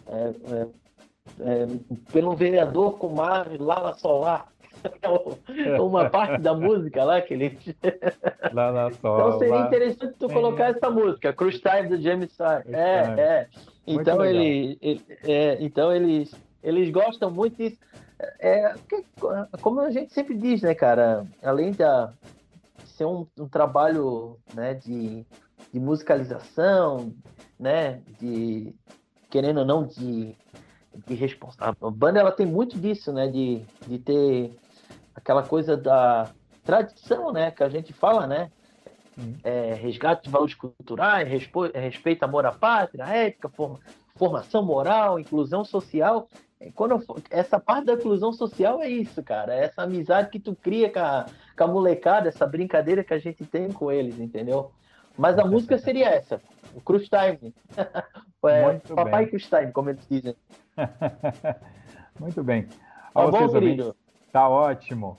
é, 0.07 0.33
é, 0.51 0.67
é 1.39 1.67
pelo 2.11 2.35
vereador 2.35 2.97
com 2.97 3.09
mar 3.09 3.47
Lala 3.59 3.93
Solar. 3.93 4.47
É 5.75 5.81
uma 5.81 6.09
parte 6.09 6.41
da 6.41 6.53
música 6.53 7.03
lá 7.03 7.21
que 7.21 7.33
ele. 7.33 7.57
Lá 8.53 8.71
na 8.71 8.87
Então 8.97 9.39
seria 9.39 9.59
interessante 9.61 10.15
tu 10.19 10.27
colocar 10.27 10.65
essa 10.65 10.89
música, 10.89 11.33
Cruise 11.33 11.59
Time 11.59 11.89
do 11.89 12.01
James 12.01 12.31
Starr. 12.31 12.63
É, 12.67 13.19
é. 13.19 13.47
Então 13.87 14.23
ele, 14.23 14.77
ele 14.81 15.01
é, 15.23 15.57
então 15.59 15.93
eles, 15.93 16.33
eles 16.63 16.89
gostam 16.91 17.29
muito 17.29 17.57
disso. 17.57 17.77
É, 18.39 18.73
como 19.61 19.81
a 19.81 19.91
gente 19.91 20.13
sempre 20.13 20.35
diz, 20.35 20.61
né, 20.61 20.73
cara? 20.73 21.25
Além 21.43 21.71
da 21.71 22.13
ser 22.85 23.05
um, 23.05 23.27
um 23.37 23.47
trabalho, 23.47 24.37
né, 24.53 24.73
de, 24.73 25.25
de 25.73 25.79
musicalização, 25.79 27.13
né, 27.59 27.99
de 28.19 28.73
querendo 29.29 29.59
ou 29.59 29.65
não 29.65 29.85
de 29.85 30.33
de 31.05 31.13
responsável. 31.13 31.87
A 31.87 31.91
banda 31.91 32.19
ela 32.19 32.31
tem 32.31 32.45
muito 32.45 32.77
disso, 32.79 33.11
né, 33.11 33.27
de, 33.27 33.61
de 33.87 33.99
ter 33.99 34.55
aquela 35.15 35.43
coisa 35.43 35.77
da 35.77 36.29
tradição, 36.63 37.31
né, 37.31 37.51
que 37.51 37.63
a 37.63 37.69
gente 37.69 37.93
fala, 37.93 38.27
né, 38.27 38.51
é, 39.43 39.73
resgate 39.73 40.23
de 40.23 40.29
valores 40.29 40.53
culturais, 40.53 41.27
respeito, 41.73 42.23
amor 42.23 42.45
à 42.45 42.51
pátria, 42.51 43.03
ética, 43.03 43.47
forma, 43.49 43.79
formação 44.15 44.63
moral, 44.63 45.19
inclusão 45.19 45.63
social. 45.63 46.27
Quando 46.73 46.91
eu, 46.91 47.03
essa 47.29 47.59
parte 47.59 47.85
da 47.85 47.93
inclusão 47.93 48.33
social 48.33 48.81
é 48.81 48.89
isso, 48.89 49.21
cara. 49.21 49.53
É 49.53 49.65
essa 49.65 49.83
amizade 49.83 50.29
que 50.29 50.39
tu 50.39 50.55
cria 50.55 50.89
com 50.91 50.99
a, 50.99 51.25
com 51.57 51.63
a 51.63 51.67
molecada, 51.67 52.27
essa 52.27 52.45
brincadeira 52.45 53.03
que 53.03 53.13
a 53.13 53.19
gente 53.19 53.45
tem 53.45 53.71
com 53.71 53.91
eles, 53.91 54.19
entendeu? 54.19 54.71
Mas 55.17 55.37
a 55.37 55.45
música 55.45 55.77
seria 55.77 56.09
essa, 56.09 56.41
o 56.73 56.81
Cruz 56.81 57.07
Time. 57.07 57.53
é, 58.47 58.79
Papai 58.93 59.27
Cruz 59.27 59.47
Time, 59.47 59.71
como 59.71 59.89
eles 59.89 60.05
dizem. 60.09 60.35
Muito 62.19 62.43
bem. 62.43 62.67
Tá 63.13 63.27
bom, 63.27 63.49
querido? 63.49 63.95
Tá 64.35 64.49
ótimo. 64.49 65.17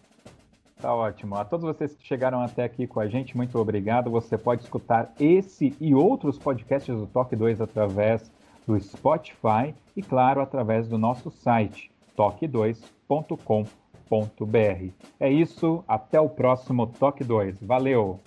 Tá 0.78 0.94
ótimo. 0.94 1.36
A 1.36 1.44
todos 1.46 1.64
vocês 1.64 1.94
que 1.94 2.06
chegaram 2.06 2.42
até 2.42 2.64
aqui 2.64 2.86
com 2.86 3.00
a 3.00 3.08
gente, 3.08 3.34
muito 3.34 3.58
obrigado. 3.58 4.10
Você 4.10 4.36
pode 4.36 4.64
escutar 4.64 5.10
esse 5.18 5.74
e 5.80 5.94
outros 5.94 6.38
podcasts 6.38 6.94
do 6.94 7.06
Toque 7.06 7.34
2 7.34 7.62
através 7.62 8.30
do 8.66 8.78
Spotify 8.78 9.74
e, 9.96 10.02
claro, 10.02 10.42
através 10.42 10.86
do 10.86 10.98
nosso 10.98 11.30
site 11.30 11.90
toque2.com.br. 12.14 14.92
É 15.18 15.30
isso, 15.30 15.82
até 15.88 16.20
o 16.20 16.28
próximo 16.28 16.86
Toque 16.86 17.24
2. 17.24 17.62
Valeu! 17.62 18.20